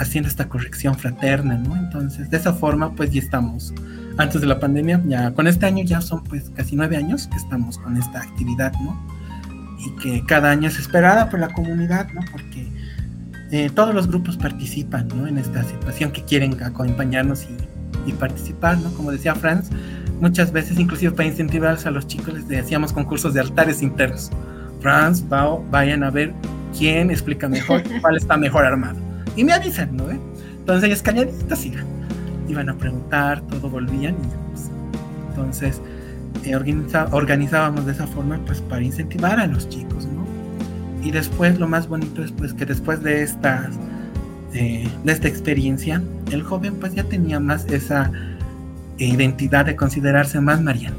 [0.00, 1.76] haciendo esta corrección fraterna, ¿no?
[1.76, 3.74] Entonces, de esa forma, pues ya estamos,
[4.16, 7.36] antes de la pandemia, ya con este año ya son pues casi nueve años que
[7.36, 8.98] estamos con esta actividad, ¿no?
[9.78, 12.22] Y que cada año es esperada por la comunidad, ¿no?
[12.32, 12.68] Porque
[13.50, 15.26] eh, todos los grupos participan, ¿no?
[15.26, 17.56] En esta situación que quieren acompañarnos y,
[18.06, 18.92] y participar, ¿no?
[18.94, 19.70] Como decía Franz,
[20.20, 24.30] muchas veces, inclusive para incentivarlos a los chicos, les hacíamos concursos de altares internos.
[24.80, 26.32] Franz, Pau, vayan a ver
[26.76, 30.04] quién explica mejor, cuál está mejor armado y me avisan, ¿no?
[30.10, 31.86] Entonces ellos calladitos iban,
[32.48, 34.70] iban a preguntar, todo volvían y pues,
[35.30, 35.80] entonces
[36.44, 36.56] eh,
[37.10, 40.26] organizábamos de esa forma pues para incentivar a los chicos, ¿no?
[41.02, 43.78] Y después lo más bonito es pues que después de estas
[44.52, 48.10] eh, de esta experiencia, el joven pues ya tenía más esa
[48.98, 50.96] identidad de considerarse más mariano,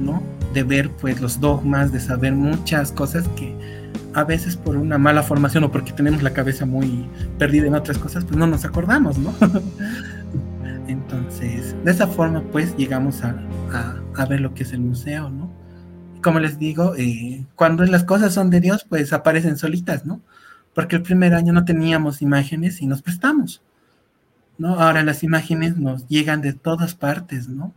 [0.00, 0.22] ¿no?
[0.52, 3.54] De ver pues los dogmas, de saber muchas cosas que
[4.14, 7.06] a veces por una mala formación o porque tenemos la cabeza muy
[7.38, 9.32] perdida en otras cosas, pues no nos acordamos, ¿no?
[10.88, 13.36] Entonces, de esa forma, pues llegamos a,
[13.72, 15.50] a, a ver lo que es el museo, ¿no?
[16.22, 20.20] Como les digo, eh, cuando las cosas son de Dios, pues aparecen solitas, ¿no?
[20.76, 23.62] Porque el primer año no teníamos imágenes y nos prestamos,
[24.58, 24.78] ¿no?
[24.78, 27.72] Ahora las imágenes nos llegan de todas partes, ¿no?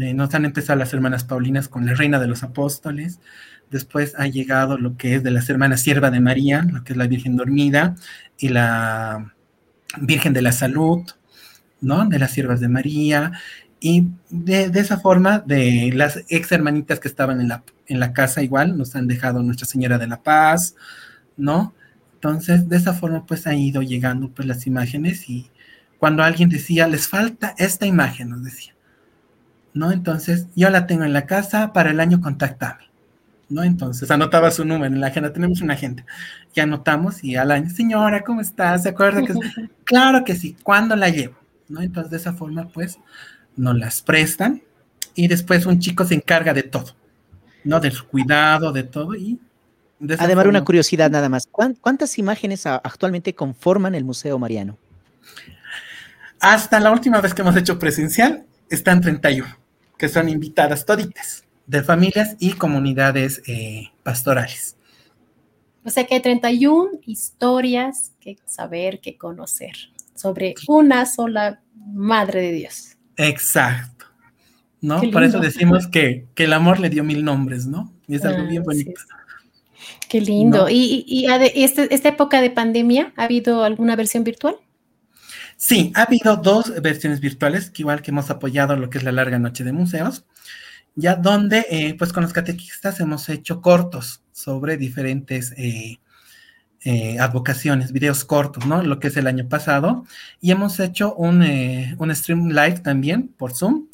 [0.00, 3.20] Eh, nos han empezado las hermanas Paulinas con la Reina de los Apóstoles,
[3.70, 6.96] después ha llegado lo que es de las hermanas Sierva de María, lo que es
[6.96, 7.94] la Virgen Dormida
[8.38, 9.34] y la
[10.00, 11.02] Virgen de la Salud,
[11.82, 12.06] ¿no?
[12.06, 13.32] De las Siervas de María,
[13.80, 18.42] y de, esa forma, de las ex hermanitas que estaban en la, en la casa
[18.42, 20.74] igual, nos han dejado Nuestra Señora de la Paz,
[21.36, 21.74] ¿no?
[22.24, 25.50] Entonces, de esa forma, pues han ido llegando pues las imágenes y
[25.98, 28.72] cuando alguien decía, les falta esta imagen, nos decía,
[29.74, 29.92] ¿no?
[29.92, 32.84] Entonces, yo la tengo en la casa, para el año contactame,
[33.50, 33.62] ¿no?
[33.62, 36.06] Entonces, anotaba su número en la agenda, tenemos una agenda,
[36.54, 38.84] y anotamos y al año, señora, ¿cómo estás?
[38.84, 39.34] ¿Se acuerda que?
[39.84, 41.36] claro que sí, ¿cuándo la llevo?
[41.68, 41.82] ¿No?
[41.82, 42.98] Entonces, de esa forma, pues,
[43.54, 44.62] nos las prestan
[45.14, 46.96] y después un chico se encarga de todo,
[47.64, 47.80] ¿no?
[47.80, 49.38] Del cuidado, de todo y...
[50.18, 51.46] Además, una curiosidad nada más.
[51.46, 54.78] ¿Cuántas imágenes actualmente conforman el Museo Mariano?
[56.40, 59.48] Hasta la última vez que hemos hecho presencial, están 31,
[59.96, 64.76] que son invitadas toditas, de familias y comunidades eh, pastorales.
[65.84, 69.72] O sea que hay 31 historias que saber, que conocer
[70.14, 71.60] sobre una sola
[71.92, 72.96] Madre de Dios.
[73.16, 74.06] Exacto.
[74.80, 75.00] ¿No?
[75.10, 77.92] Por eso decimos que, el amor le dio mil nombres, ¿no?
[78.06, 79.00] Y es algo ah, bien bonito.
[80.08, 80.68] Qué lindo.
[80.68, 81.26] ¿Y, y,
[81.62, 84.56] este, esta época de pandemia ha habido alguna versión virtual?
[85.56, 89.12] Sí, ha habido dos versiones virtuales, que igual que hemos apoyado lo que es la
[89.12, 90.24] larga noche de museos,
[90.94, 95.98] ya donde eh, pues con los catequistas hemos hecho cortos sobre diferentes eh,
[96.84, 98.82] eh, advocaciones, videos cortos, ¿no?
[98.82, 100.04] Lo que es el año pasado.
[100.40, 101.42] Y hemos hecho un,
[101.98, 103.86] un, stream live también por Zoom,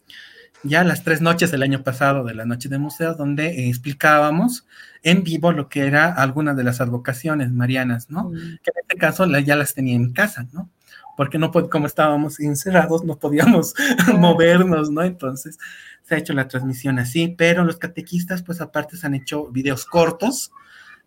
[0.62, 4.66] ya las tres noches del año pasado de la Noche de Museos, donde eh, explicábamos
[5.02, 8.24] en vivo lo que era algunas de las advocaciones marianas, ¿no?
[8.24, 8.34] Mm.
[8.62, 10.68] Que en este caso ya las tenía en casa, ¿no?
[11.16, 13.74] Porque no, como estábamos encerrados, no podíamos
[14.18, 15.02] movernos, ¿no?
[15.02, 15.58] Entonces
[16.02, 19.84] se ha hecho la transmisión así, pero los catequistas, pues aparte, se han hecho videos
[19.86, 20.52] cortos,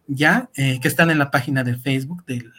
[0.07, 2.51] ya, eh, que están en la página de Facebook del,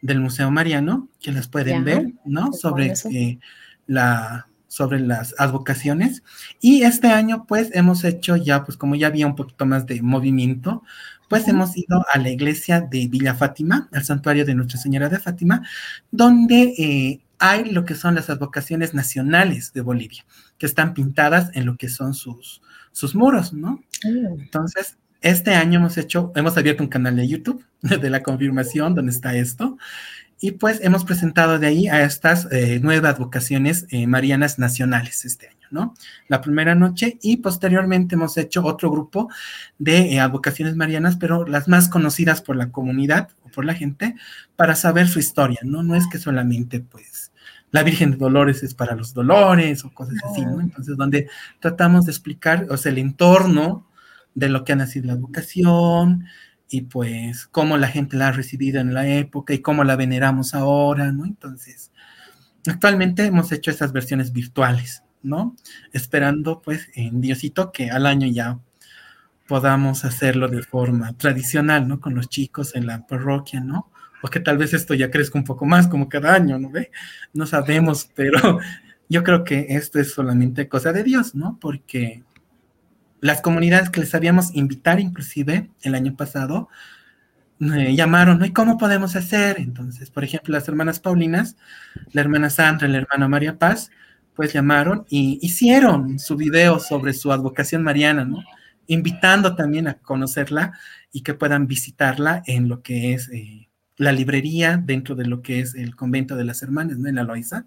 [0.00, 2.52] del Museo Mariano, que las pueden ver, ¿no?
[2.52, 3.38] Sobre eh,
[3.86, 6.22] la sobre las advocaciones.
[6.60, 10.00] Y este año, pues, hemos hecho ya, pues, como ya había un poquito más de
[10.00, 10.84] movimiento,
[11.28, 15.18] pues hemos ido a la iglesia de Villa Fátima, al santuario de Nuestra Señora de
[15.18, 15.62] Fátima,
[16.10, 20.24] donde eh, hay lo que son las advocaciones nacionales de Bolivia,
[20.56, 22.62] que están pintadas en lo que son sus,
[22.92, 23.82] sus muros, ¿no?
[24.04, 24.40] Mm.
[24.40, 29.12] Entonces, este año hemos hecho, hemos abierto un canal de YouTube de la confirmación donde
[29.12, 29.78] está esto.
[30.42, 35.48] Y pues hemos presentado de ahí a estas eh, nuevas vocaciones eh, marianas nacionales este
[35.48, 35.94] año, ¿no?
[36.28, 39.28] La primera noche y posteriormente hemos hecho otro grupo
[39.78, 44.14] de eh, advocaciones marianas, pero las más conocidas por la comunidad o por la gente
[44.56, 45.82] para saber su historia, ¿no?
[45.82, 47.32] No es que solamente pues
[47.70, 50.58] la Virgen de Dolores es para los dolores o cosas así, ¿no?
[50.62, 51.28] Entonces, donde
[51.60, 53.86] tratamos de explicar, o sea, el entorno
[54.34, 56.24] de lo que ha nacido la educación
[56.70, 60.54] y pues cómo la gente la ha recibido en la época y cómo la veneramos
[60.54, 61.26] ahora, ¿no?
[61.26, 61.90] Entonces,
[62.66, 65.56] actualmente hemos hecho esas versiones virtuales, ¿no?
[65.92, 68.60] Esperando pues en Diosito que al año ya
[69.48, 72.00] podamos hacerlo de forma tradicional, ¿no?
[72.00, 73.90] Con los chicos en la parroquia, ¿no?
[74.22, 76.92] O que tal vez esto ya crezca un poco más como cada año, ¿no ve?
[77.32, 78.60] No sabemos, pero
[79.08, 81.58] yo creo que esto es solamente cosa de Dios, ¿no?
[81.60, 82.22] Porque
[83.20, 86.68] las comunidades que les sabíamos invitar inclusive el año pasado,
[87.60, 88.46] eh, llamaron, ¿no?
[88.46, 89.58] ¿Y cómo podemos hacer?
[89.58, 91.56] Entonces, por ejemplo, las hermanas Paulinas,
[92.12, 93.90] la hermana Sandra la hermana María Paz,
[94.34, 98.42] pues llamaron y hicieron su video sobre su advocación mariana, ¿no?
[98.86, 100.72] Invitando también a conocerla
[101.12, 103.68] y que puedan visitarla en lo que es eh,
[103.98, 107.08] la librería dentro de lo que es el convento de las hermanas, ¿no?
[107.08, 107.66] En la Loiza.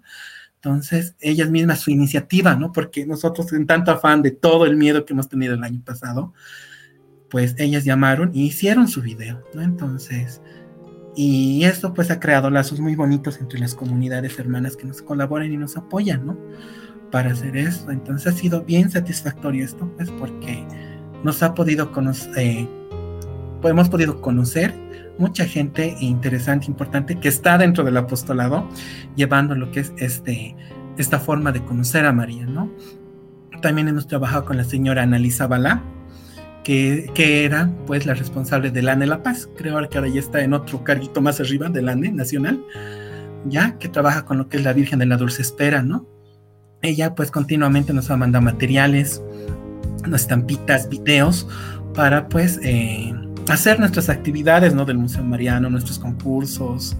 [0.64, 2.72] Entonces, ellas mismas, su iniciativa, ¿no?
[2.72, 6.32] Porque nosotros, en tanto afán de todo el miedo que hemos tenido el año pasado,
[7.28, 9.60] pues ellas llamaron y hicieron su video, ¿no?
[9.60, 10.40] Entonces,
[11.14, 15.52] y esto pues ha creado lazos muy bonitos entre las comunidades hermanas que nos colaboran
[15.52, 16.38] y nos apoyan, ¿no?
[17.10, 17.90] Para hacer esto.
[17.90, 20.66] Entonces ha sido bien satisfactorio esto, pues porque
[21.24, 22.68] nos ha podido conocer, eh,
[23.68, 24.74] hemos podido conocer
[25.18, 28.68] mucha gente interesante, importante, que está dentro del apostolado,
[29.16, 30.56] llevando lo que es este,
[30.98, 32.70] esta forma de conocer a María, ¿no?
[33.62, 35.82] También hemos trabajado con la señora Annalisa Balá,
[36.64, 39.48] que, que, era pues la responsable del ANE La Paz.
[39.56, 42.64] Creo que ahora ya está en otro carguito más arriba del ANE Nacional,
[43.46, 46.06] ya que trabaja con lo que es la Virgen de la Dulce Espera, ¿no?
[46.84, 49.22] ella pues continuamente nos ha mandado materiales,
[50.14, 51.48] estampitas, videos,
[51.94, 53.12] para pues eh,
[53.48, 54.84] hacer nuestras actividades, ¿no?
[54.84, 56.96] Del Museo Mariano, nuestros concursos,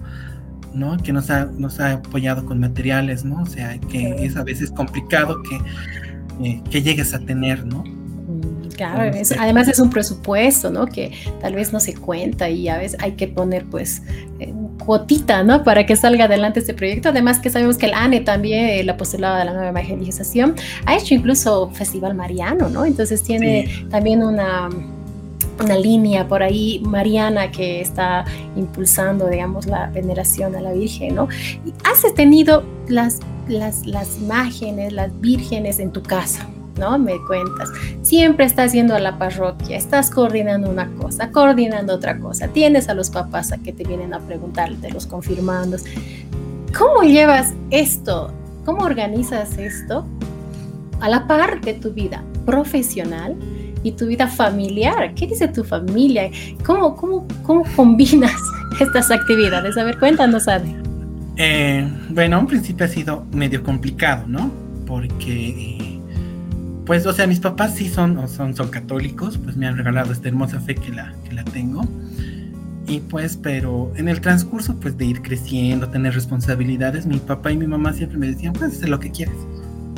[0.73, 0.97] ¿no?
[0.97, 3.41] Que nos ha, nos ha apoyado con materiales, ¿no?
[3.41, 7.83] O sea, que es a veces complicado que, eh, que llegues a tener, ¿no?
[7.83, 10.85] Mm, claro, además es un presupuesto, ¿no?
[10.85, 14.03] Que tal vez no se cuenta y a veces hay que poner, pues,
[14.39, 15.63] eh, cuotita, ¿no?
[15.63, 17.09] Para que salga adelante este proyecto.
[17.09, 21.15] Además que sabemos que el ANE también, el apostolado de la nueva evangelización, ha hecho
[21.15, 22.85] incluso Festival Mariano, ¿no?
[22.85, 24.69] Entonces tiene también una
[25.59, 28.25] una línea por ahí mariana que está
[28.55, 31.27] impulsando, digamos, la veneración a la Virgen, ¿no?
[31.83, 36.47] ¿Has tenido las, las, las imágenes, las vírgenes en tu casa?
[36.77, 36.97] ¿no?
[36.99, 37.71] Me cuentas.
[38.01, 42.49] Siempre estás yendo a la parroquia, estás coordinando una cosa, coordinando otra cosa.
[42.49, 45.83] Tienes a los papás a que te vienen a preguntar de los confirmandos.
[46.77, 48.31] ¿Cómo llevas esto?
[48.65, 50.05] ¿Cómo organizas esto
[50.99, 53.35] a la par de tu vida profesional
[53.85, 55.13] y tu vida familiar.
[55.13, 56.29] ¿Qué dice tu familia?
[56.65, 58.33] ¿Cómo, cómo, cómo combinas
[58.79, 59.77] estas actividades?
[59.77, 60.75] A ver, cuéntanos, Ade.
[61.37, 64.51] Eh, bueno, un principio ha sido medio complicado, ¿no?
[64.87, 65.99] Porque, eh,
[66.85, 70.29] pues, o sea, mis papás sí son, son, son católicos, pues me han regalado esta
[70.29, 71.83] hermosa fe que la, que la tengo.
[72.87, 77.57] Y pues, pero en el transcurso, pues, de ir creciendo, tener responsabilidades, mi papá y
[77.57, 79.35] mi mamá siempre me decían, pues, haz lo que quieres.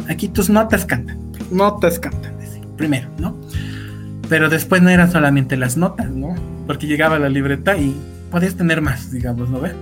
[0.10, 1.18] Aquí tus notas cantan,
[1.52, 2.34] notas cantan,
[2.76, 3.36] primero, ¿no?
[4.30, 6.36] Pero después no eran solamente las notas, ¿no?
[6.66, 7.96] Porque llegaba la libreta y
[8.30, 9.74] podías tener más, digamos, ¿no ve?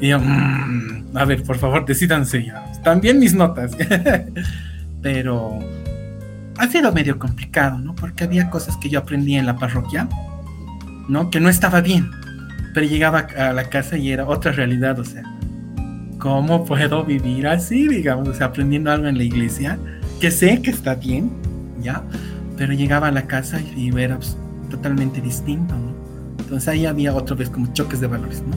[0.00, 2.64] Y yo, mm, a ver, por favor, decidanse ya.
[2.82, 3.72] También mis notas.
[5.02, 5.58] Pero
[6.58, 7.94] ha sido medio complicado, ¿no?
[7.94, 10.08] Porque había cosas que yo aprendí en la parroquia,
[11.08, 11.30] ¿no?
[11.30, 12.10] Que no estaba bien.
[12.72, 15.22] Pero llegaba a la casa y era otra realidad, o sea,
[16.18, 18.28] ¿cómo puedo vivir así, digamos?
[18.28, 19.78] O sea, aprendiendo algo en la iglesia,
[20.20, 21.30] que sé que está bien,
[21.80, 22.02] ¿ya?
[22.56, 24.36] Pero llegaba a la casa y era pues,
[24.70, 25.94] totalmente distinto, ¿no?
[26.38, 28.56] Entonces ahí había otra vez como choques de valores, ¿no?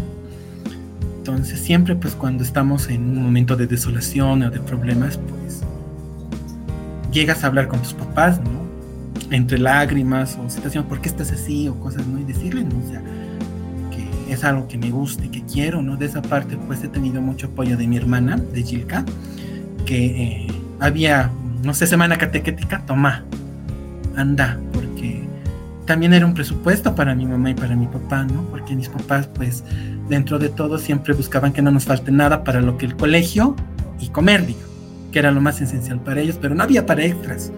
[1.18, 5.62] Entonces siempre pues cuando estamos en un momento de desolación o de problemas, pues
[7.12, 8.68] llegas a hablar con tus papás, ¿no?
[9.32, 11.68] Entre lágrimas o situaciones, ¿por qué estás así?
[11.68, 12.20] o cosas, ¿no?
[12.20, 12.78] Y decirle, ¿no?
[12.78, 13.02] O sea,
[13.92, 15.98] que es algo que me gusta y que quiero, ¿no?
[15.98, 19.04] De esa parte pues he tenido mucho apoyo de mi hermana, de Gilka,
[19.86, 20.48] que eh,
[20.80, 21.32] había,
[21.64, 23.24] no sé, semana catequética, toma,
[24.18, 25.28] anda, porque
[25.86, 28.44] también era un presupuesto para mi mamá y para mi papá, ¿no?
[28.50, 29.64] Porque mis papás, pues,
[30.10, 33.56] dentro de todo siempre buscaban que no nos falte nada para lo que el colegio
[34.00, 34.60] y comer, digo,
[35.12, 37.52] que era lo más esencial para ellos, pero no había para extras,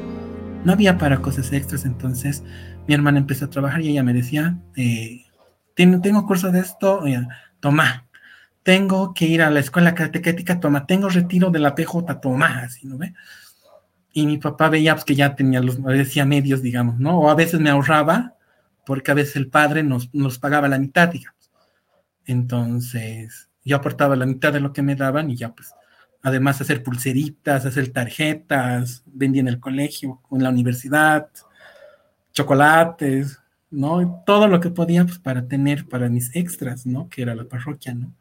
[0.63, 2.43] no había para cosas extras, entonces
[2.87, 5.25] mi hermana empezó a trabajar y ella me decía, eh,
[5.75, 7.03] tengo, curso de esto,
[7.59, 8.05] toma,
[8.63, 12.85] tengo que ir a la escuela catequética, toma, tengo retiro de la PJ, toma, así,
[12.85, 13.13] ¿no ve?
[14.13, 17.19] Y mi papá veía pues, que ya tenía los, decía medios, digamos, ¿no?
[17.19, 18.35] O a veces me ahorraba,
[18.85, 21.51] porque a veces el padre nos, nos pagaba la mitad, digamos.
[22.25, 25.73] Entonces, yo aportaba la mitad de lo que me daban y ya pues,
[26.21, 31.29] además hacer pulseritas, hacer tarjetas, vendía en el colegio, en la universidad,
[32.33, 33.39] chocolates,
[33.69, 34.23] ¿no?
[34.25, 37.09] Todo lo que podía pues, para tener para mis extras, ¿no?
[37.09, 38.13] Que era la parroquia, ¿no?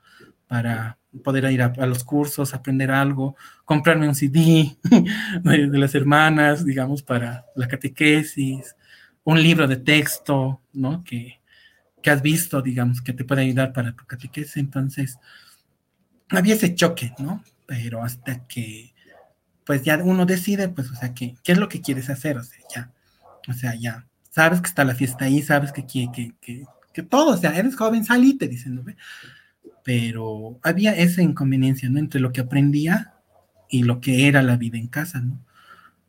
[0.47, 4.77] Para poder ir a, los cursos, aprender algo, comprarme un CD
[5.43, 8.77] de, las hermanas, digamos, para la catequesis,
[9.25, 11.05] un libro de texto, ¿no?
[11.05, 11.41] Que,
[12.03, 14.57] que has visto, digamos, que te puede ayudar para tu catequesis.
[14.57, 15.19] Entonces,
[16.31, 17.43] había ese choque, ¿no?
[17.67, 18.95] Pero hasta que,
[19.65, 22.39] pues ya uno decide, pues, o sea, ¿qué, qué es lo que quieres hacer?
[22.39, 22.93] O sea, ya,
[23.47, 26.09] o sea, ya, sabes que está la fiesta ahí, sabes que, que,
[26.41, 28.85] que, que, todo, o sea, eres joven, salite, dicen, ¿no?
[29.89, 31.99] Pero había esa inconveniencia, ¿no?
[31.99, 33.15] Entre lo que aprendía
[33.71, 35.41] y lo que era la vida en casa, ¿no?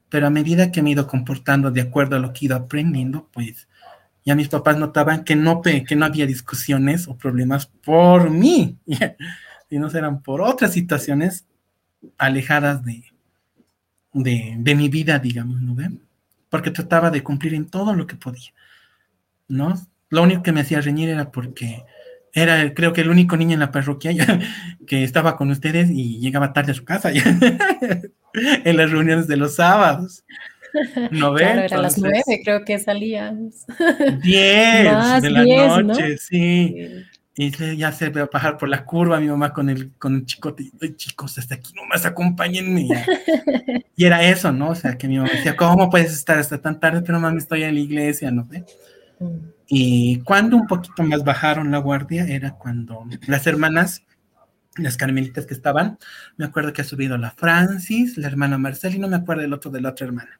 [0.09, 2.57] Pero a medida que me he ido comportando de acuerdo a lo que he ido
[2.57, 3.69] aprendiendo, pues
[4.25, 8.77] ya mis papás notaban que no, que no había discusiones o problemas por mí,
[9.69, 11.45] sino eran por otras situaciones
[12.17, 13.05] alejadas de,
[14.11, 15.77] de, mi vida, digamos, ¿no?
[16.49, 18.51] Porque trataba de cumplir en todo lo que podía,
[19.47, 19.73] ¿no?
[20.09, 21.86] Lo único que me hacía reñir era porque
[22.34, 24.13] era creo que el único niño en la parroquia
[24.88, 27.11] que estaba con ustedes y llegaba tarde a su casa
[28.34, 30.23] en las reuniones de los sábados.
[31.11, 33.65] ¿No Claro, era las nueve, creo que salíamos.
[34.21, 37.05] Diez de la noche, sí.
[37.36, 40.71] Y ya se ve bajar por la curva mi mamá con el, con el chicote.
[40.82, 42.88] Ay, chicos, hasta aquí nomás acompáñenme.
[43.95, 44.71] y era eso, ¿no?
[44.71, 47.01] O sea, que mi mamá decía, ¿cómo puedes estar hasta tan tarde?
[47.01, 48.43] Pero mami, estoy en la iglesia, ¿no?
[49.19, 49.59] mm.
[49.70, 54.03] Y cuando un poquito más bajaron la guardia era cuando las hermanas
[54.84, 55.97] las carmelitas que estaban.
[56.38, 59.53] Me acuerdo que ha subido la Francis, la hermana Marcela y no me acuerdo el
[59.53, 60.39] otro de la otra hermana.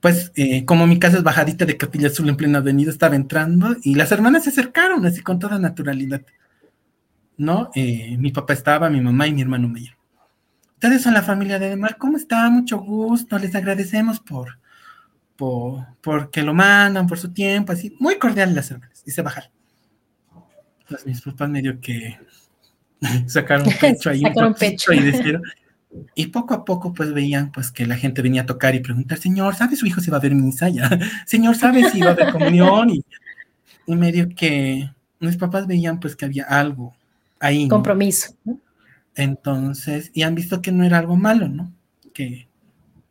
[0.00, 3.76] Pues eh, como mi casa es bajadita de Capilla Azul en plena avenida, estaba entrando
[3.82, 6.22] y las hermanas se acercaron así con toda naturalidad.
[7.36, 7.70] ¿No?
[7.74, 9.96] Eh, mi papá estaba, mi mamá y mi hermano mayor.
[10.74, 12.48] Ustedes son la familia de Demar, ¿cómo está?
[12.48, 14.58] Mucho gusto, les agradecemos por,
[15.40, 19.22] por, por que lo mandan, por su tiempo, así, muy cordial las hermanas, y se
[19.22, 19.50] bajaron.
[20.86, 22.18] Pues mis papás medio que
[23.26, 24.20] sacaron pecho ahí.
[24.20, 24.92] sacaron pecho.
[24.92, 25.00] Y,
[26.14, 29.16] y poco a poco pues veían pues que la gente venía a tocar y preguntar,
[29.16, 30.90] señor, ¿sabe su hijo si va a haber misa ya?
[31.26, 32.90] Señor, ¿sabe si va a haber comunión?
[32.90, 33.02] Y,
[33.86, 36.94] y medio que mis papás veían pues que había algo
[37.38, 37.66] ahí.
[37.66, 38.34] Compromiso.
[39.14, 41.72] Entonces, y han visto que no era algo malo, ¿no?
[42.12, 42.49] Que,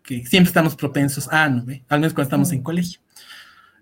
[0.09, 1.63] que siempre estamos propensos a, ¿no?
[1.63, 1.83] ¿Ve?
[1.87, 2.99] Al menos cuando estamos en colegio.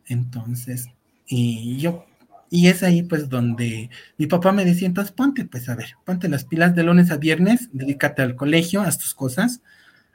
[0.07, 0.89] Entonces,
[1.25, 2.05] y yo
[2.49, 6.27] y es ahí pues donde mi papá me decía, entonces ponte, pues a ver, ponte
[6.27, 9.61] las pilas de lunes a viernes, dedícate al colegio, haz tus cosas,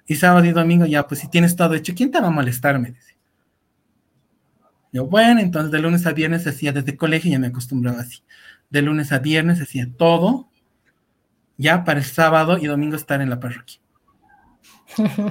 [0.06, 2.78] y sábado y domingo ya, pues si tienes todo hecho, ¿quién te va a molestar?
[2.78, 3.16] Me decía.
[4.92, 8.22] Yo, bueno, entonces de lunes a viernes hacía desde colegio, ya me acostumbraba así.
[8.68, 10.50] De lunes a viernes hacía todo,
[11.56, 13.81] ya para el sábado y domingo estar en la parroquia.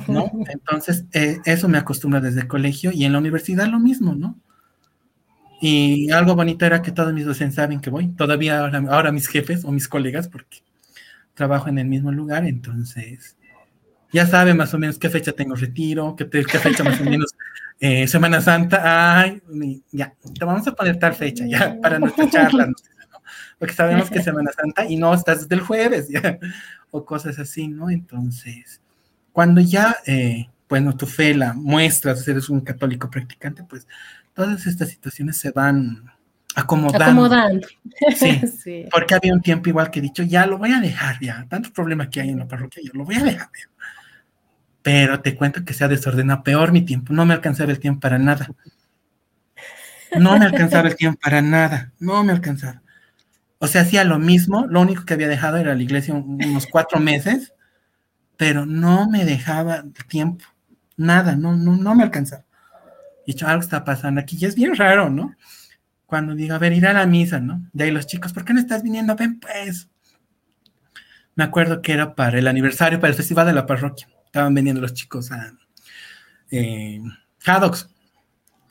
[0.07, 0.31] ¿No?
[0.49, 4.37] Entonces, eh, eso me acostumbra desde el colegio y en la universidad lo mismo, ¿no?
[5.61, 9.63] Y algo bonito era que todos mis docentes saben que voy, todavía ahora, mis jefes
[9.63, 10.63] o mis colegas, porque
[11.35, 13.37] trabajo en el mismo lugar, entonces
[14.11, 17.35] ya saben más o menos qué fecha tengo retiro, qué, qué fecha más o menos
[17.79, 19.41] eh, Semana Santa, ay,
[19.91, 22.73] ya, te vamos a poner tal fecha ya para nuestra charla, ¿no?
[23.59, 26.07] porque sabemos que es Semana Santa y no estás desde el jueves,
[26.91, 27.91] o cosas así, ¿no?
[27.91, 28.80] Entonces,
[29.31, 33.87] cuando ya, eh, bueno, tu fe la muestras, eres un católico practicante, pues
[34.33, 36.11] todas estas situaciones se van
[36.55, 37.05] acomodando.
[37.05, 37.67] Acomodando.
[38.15, 41.45] Sí, porque había un tiempo igual que he dicho, ya lo voy a dejar, ya,
[41.49, 43.49] tantos problemas que hay en la parroquia, yo lo voy a dejar.
[44.81, 48.01] Pero te cuento que se ha desordenado peor mi tiempo, no me alcanzaba el tiempo
[48.01, 48.49] para nada.
[50.17, 52.81] No me alcanzaba el tiempo para nada, no me alcanzaba.
[53.59, 56.99] O sea, hacía lo mismo, lo único que había dejado era la iglesia unos cuatro
[56.99, 57.53] meses,
[58.37, 60.45] pero no me dejaba tiempo,
[60.97, 62.45] nada, no, no, no me alcanzaba.
[63.25, 64.37] Y yo, algo está pasando aquí.
[64.39, 65.35] Y es bien raro, ¿no?
[66.05, 67.61] Cuando digo, a ver, ir a la misa, ¿no?
[67.71, 69.15] De ahí los chicos, ¿por qué no estás viniendo?
[69.15, 69.89] Ven, pues.
[71.35, 74.07] Me acuerdo que era para el aniversario, para el festival de la parroquia.
[74.25, 75.53] Estaban viniendo los chicos a
[76.51, 77.01] eh,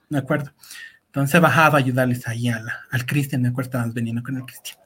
[0.08, 0.52] me acuerdo.
[1.06, 4.78] Entonces bajaba a ayudarles ahí al Cristian, me acuerdo, estaban veniendo con el Cristian.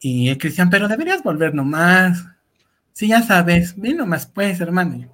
[0.00, 2.24] Y el Cristian, pero deberías volver nomás.
[2.96, 5.06] Sí, ya sabes, ven nomás pues, hermano.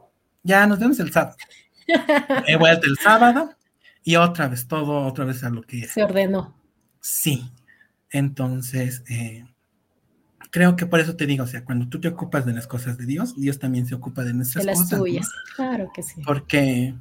[0.44, 1.36] Ya nos vemos el sábado.
[2.46, 3.56] He vuelto el sábado
[4.04, 5.88] y otra vez, todo otra vez a lo que...
[5.88, 6.56] Se ordenó.
[7.00, 7.50] Sí.
[8.08, 9.44] Entonces, eh,
[10.52, 12.98] creo que por eso te digo, o sea, cuando tú te ocupas de las cosas
[12.98, 14.98] de Dios, Dios también se ocupa de nuestras de las cosas.
[15.00, 16.22] tuyas, claro que sí.
[16.24, 16.94] Porque,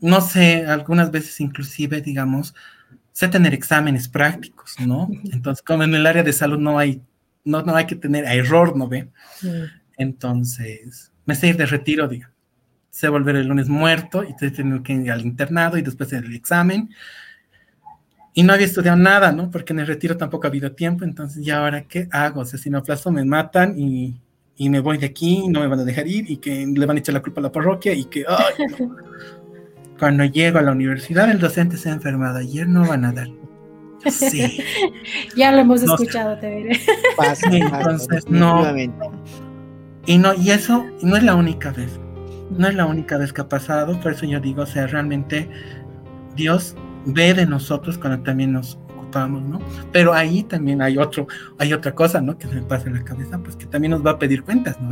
[0.00, 2.52] no sé, algunas veces inclusive, digamos,
[3.12, 5.08] sé tener exámenes prácticos, ¿no?
[5.32, 7.00] Entonces, como en el área de salud no hay,
[7.44, 9.08] no, no hay que tener error, ¿no ve?
[9.96, 12.28] Entonces, me sé ir de retiro, digo
[12.96, 16.34] se volver el lunes muerto y te tener que ir al internado y después el
[16.34, 16.88] examen.
[18.32, 19.50] Y no había estudiado nada, ¿no?
[19.50, 22.40] Porque en el retiro tampoco ha habido tiempo, entonces ya ahora qué hago?
[22.40, 24.18] O sea, si me aplazo me matan y,
[24.56, 26.96] y me voy de aquí, no me van a dejar ir y que le van
[26.96, 28.64] a echar la culpa a la parroquia y que, ay,
[29.98, 32.38] Cuando llego a la universidad, el docente se ha enfermado.
[32.38, 33.28] Ayer no van a dar.
[34.10, 34.58] Sí.
[35.36, 36.80] ya lo hemos escuchado, te diré.
[37.50, 38.62] entonces, no.
[40.06, 41.98] Y no, y eso no es la única vez
[42.50, 45.48] no es la única vez que ha pasado, por eso yo digo, o sea, realmente
[46.34, 49.60] Dios ve de nosotros cuando también nos ocupamos, ¿no?
[49.92, 51.26] Pero ahí también hay otro,
[51.58, 52.38] hay otra cosa, ¿no?
[52.38, 54.80] Que se me pasa en la cabeza, pues que también nos va a pedir cuentas,
[54.80, 54.90] ¿no?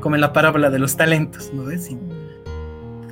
[0.00, 1.64] Como en la parábola de los talentos, ¿no?
[1.64, 1.90] ¿Ves?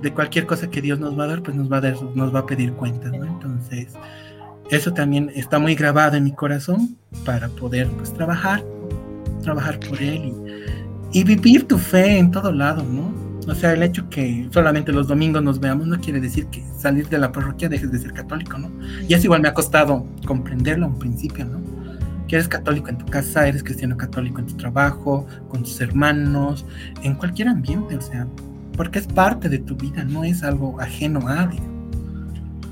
[0.02, 2.34] de cualquier cosa que Dios nos va a dar, pues nos va a dar, nos
[2.34, 3.26] va a pedir cuentas, ¿no?
[3.26, 3.92] Entonces,
[4.70, 8.64] eso también está muy grabado en mi corazón para poder, pues, trabajar,
[9.42, 10.49] trabajar por Él y,
[11.12, 13.12] y vivir tu fe en todo lado, ¿no?
[13.48, 17.08] O sea, el hecho que solamente los domingos nos veamos no quiere decir que salir
[17.08, 18.70] de la parroquia dejes de ser católico, ¿no?
[19.08, 21.60] Y eso igual me ha costado comprenderlo un principio, ¿no?
[22.28, 26.64] Que eres católico en tu casa, eres cristiano católico en tu trabajo, con tus hermanos,
[27.02, 28.26] en cualquier ambiente, o sea,
[28.76, 31.64] porque es parte de tu vida, no es algo ajeno a alguien.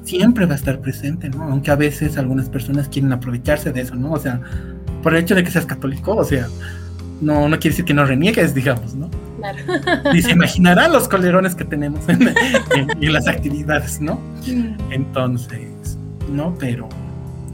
[0.05, 1.43] Siempre va a estar presente, ¿no?
[1.43, 4.13] Aunque a veces algunas personas quieren aprovecharse de eso, ¿no?
[4.13, 4.41] O sea,
[5.03, 6.47] por el hecho de que seas católico, o sea,
[7.21, 9.11] no, no quiere decir que no reniegues, digamos, ¿no?
[9.39, 9.59] Claro.
[10.15, 14.21] Y se imaginarán los colerones que tenemos en, las actividades, ¿no?
[14.91, 15.99] Entonces,
[16.31, 16.55] ¿no?
[16.59, 16.89] Pero,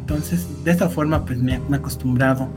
[0.01, 2.49] entonces, de esta forma, pues me, he acostumbrado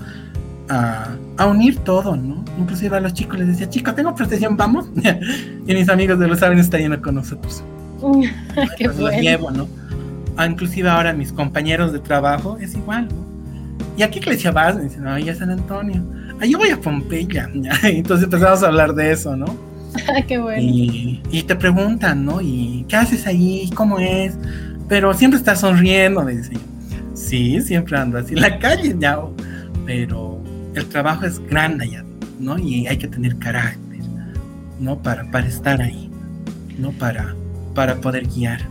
[0.70, 2.43] a, a, unir todo, ¿no?
[2.58, 4.89] Inclusive a los chicos les decía, chicos, tengo procesión, vamos.
[5.68, 7.64] y mis amigos de los saben están yendo con nosotros.
[8.78, 9.08] Qué bueno.
[9.08, 9.68] Los llevo, ¿no?
[10.36, 13.26] Ah, inclusive ahora mis compañeros de trabajo es igual, ¿no?
[13.97, 14.76] ¿Y a qué iglesia vas?
[14.76, 16.03] Me dicen, no, ya San Antonio.
[16.40, 17.50] Ah, yo voy a Pompeya.
[17.84, 19.46] Entonces empezamos a hablar de eso, ¿no?
[20.28, 20.62] qué bueno.
[20.62, 22.42] Y, y, te preguntan, ¿no?
[22.42, 23.70] ¿Y qué haces ahí?
[23.76, 24.38] ¿Cómo es?
[24.88, 26.60] Pero siempre estás sonriendo, me dicen.
[27.14, 29.20] Sí, siempre ando así en la calle, ya.
[29.86, 30.40] Pero
[30.76, 32.06] el trabajo es grande allá,
[32.40, 32.58] ¿no?
[32.60, 34.02] Y hay que tener carácter,
[34.80, 34.98] ¿no?
[35.00, 36.10] Para, para estar ahí,
[36.78, 36.92] ¿no?
[36.92, 37.36] Para,
[37.74, 38.62] para poder guiar.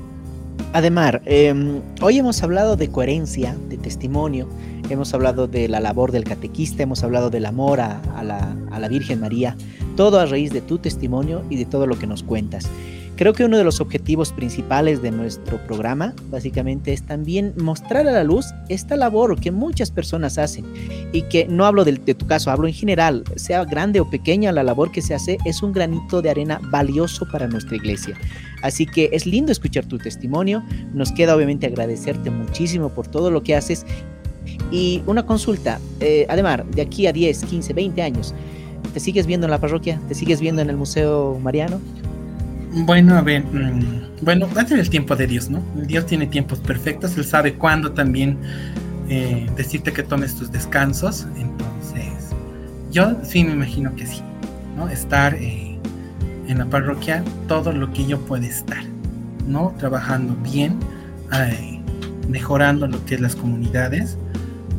[0.72, 4.48] Ademar, eh, hoy hemos hablado de coherencia, de testimonio,
[4.94, 9.20] hemos hablado de la labor del catequista, hemos hablado del amor a, a, la, Virgen
[9.20, 9.56] María,
[9.96, 12.68] todo a raíz de tu testimonio y de todo lo que nos cuentas.
[13.16, 18.12] Creo que uno de los objetivos principales de nuestro programa, básicamente, es también mostrar a
[18.12, 20.66] la luz esta labor que muchas personas hacen
[21.12, 24.52] y que no hablo de, de tu caso, hablo en general, sea grande o pequeña
[24.52, 28.16] la labor que se hace, es un granito de arena valioso para nuestra iglesia.
[28.62, 30.62] Así que es lindo escuchar tu testimonio,
[30.92, 33.86] nos queda obviamente agradecerte muchísimo por todo lo que haces
[34.70, 38.34] y una consulta, eh, además, de aquí a 10, 15, 20 años,
[38.92, 40.00] ¿te sigues viendo en la parroquia?
[40.08, 41.80] ¿Te sigues viendo en el Museo Mariano?
[42.72, 45.62] Bueno, a ver, mmm, bueno, va a el tiempo de Dios, ¿no?
[45.74, 48.38] Dios tiene tiempos perfectos, Él sabe cuándo también
[49.08, 52.34] eh, decirte que tomes tus descansos, entonces
[52.90, 54.20] yo sí me imagino que sí,
[54.76, 54.88] ¿no?
[54.88, 55.78] Estar eh,
[56.48, 58.84] en la parroquia todo lo que yo pueda estar,
[59.46, 59.74] ¿no?
[59.78, 60.78] Trabajando bien,
[61.32, 61.80] eh,
[62.28, 64.16] mejorando lo que es las comunidades,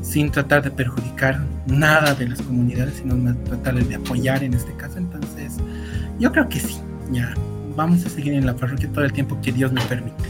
[0.08, 4.98] sin tratar de perjudicar nada de las comunidades, sino tratar de apoyar en este caso.
[4.98, 5.58] Entonces,
[6.18, 6.78] yo creo que sí,
[7.12, 7.34] ya
[7.76, 10.24] vamos a seguir en la parroquia todo el tiempo que Dios me permite.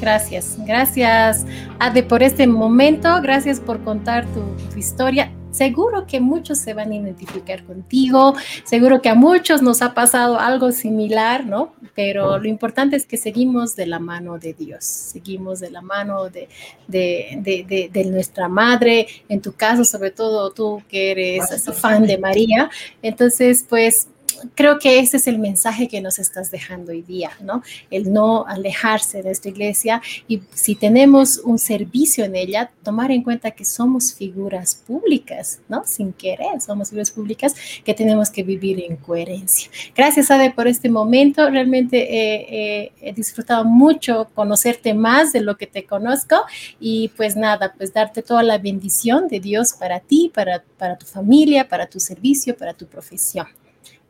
[0.00, 1.44] Gracias, gracias
[1.78, 5.30] Ade por este momento, gracias por contar tu historia.
[5.50, 8.34] Seguro que muchos se van a identificar contigo,
[8.64, 11.74] seguro que a muchos nos ha pasado algo similar, ¿no?
[11.94, 16.30] Pero lo importante es que seguimos de la mano de Dios, seguimos de la mano
[16.30, 16.48] de,
[16.86, 21.44] de, de, nuestra madre, en tu caso, sobre todo tú que eres
[21.74, 22.70] fan de María.
[23.02, 24.08] Entonces, pues
[24.54, 27.62] creo que ese es el mensaje que nos estás dejando hoy día, ¿no?
[27.90, 33.22] El no alejarse de esta iglesia y si tenemos un servicio en ella, tomar en
[33.22, 35.82] cuenta que somos figuras públicas, ¿no?
[35.84, 37.54] Sin querer, somos figuras públicas
[37.84, 39.70] que tenemos que vivir en coherencia.
[39.94, 41.48] Gracias, Ade, por este momento.
[41.50, 46.36] Realmente eh, eh, he disfrutado mucho conocerte más de lo que te conozco
[46.78, 51.06] y pues nada, pues darte toda la bendición de Dios para ti, para, para tu
[51.06, 53.46] familia, para tu servicio, para tu profesión.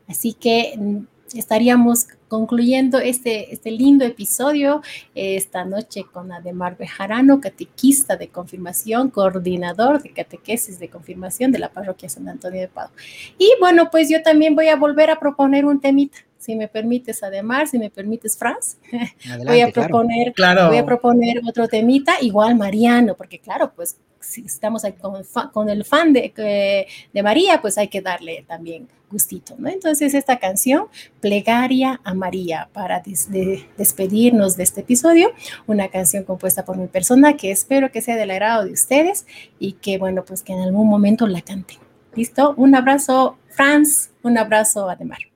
[0.07, 4.81] Así que estaríamos concluyendo este, este lindo episodio
[5.15, 11.69] esta noche con Ademar Bejarano, catequista de confirmación, coordinador de catequesis de confirmación de la
[11.69, 12.93] parroquia San Antonio de Padua.
[13.37, 16.19] Y bueno, pues yo también voy a volver a proponer un temita.
[16.41, 18.77] Si me permites, Ademar, si me permites, Franz,
[19.25, 20.69] Adelante, voy a proponer, claro.
[20.69, 25.23] voy a proponer otro temita, igual Mariano, porque claro, pues si estamos ahí con,
[25.53, 29.69] con el fan de, de, María, pues hay que darle también gustito, ¿no?
[29.69, 30.87] Entonces esta canción,
[31.19, 35.33] Plegaria a María, para des, de, despedirnos de este episodio,
[35.67, 39.27] una canción compuesta por mi persona que espero que sea del agrado de ustedes
[39.59, 41.77] y que, bueno, pues que en algún momento la canten.
[42.15, 42.53] ¿Listo?
[42.57, 45.30] Un abrazo, Franz, un abrazo, Ademar.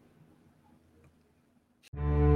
[1.96, 2.35] Santa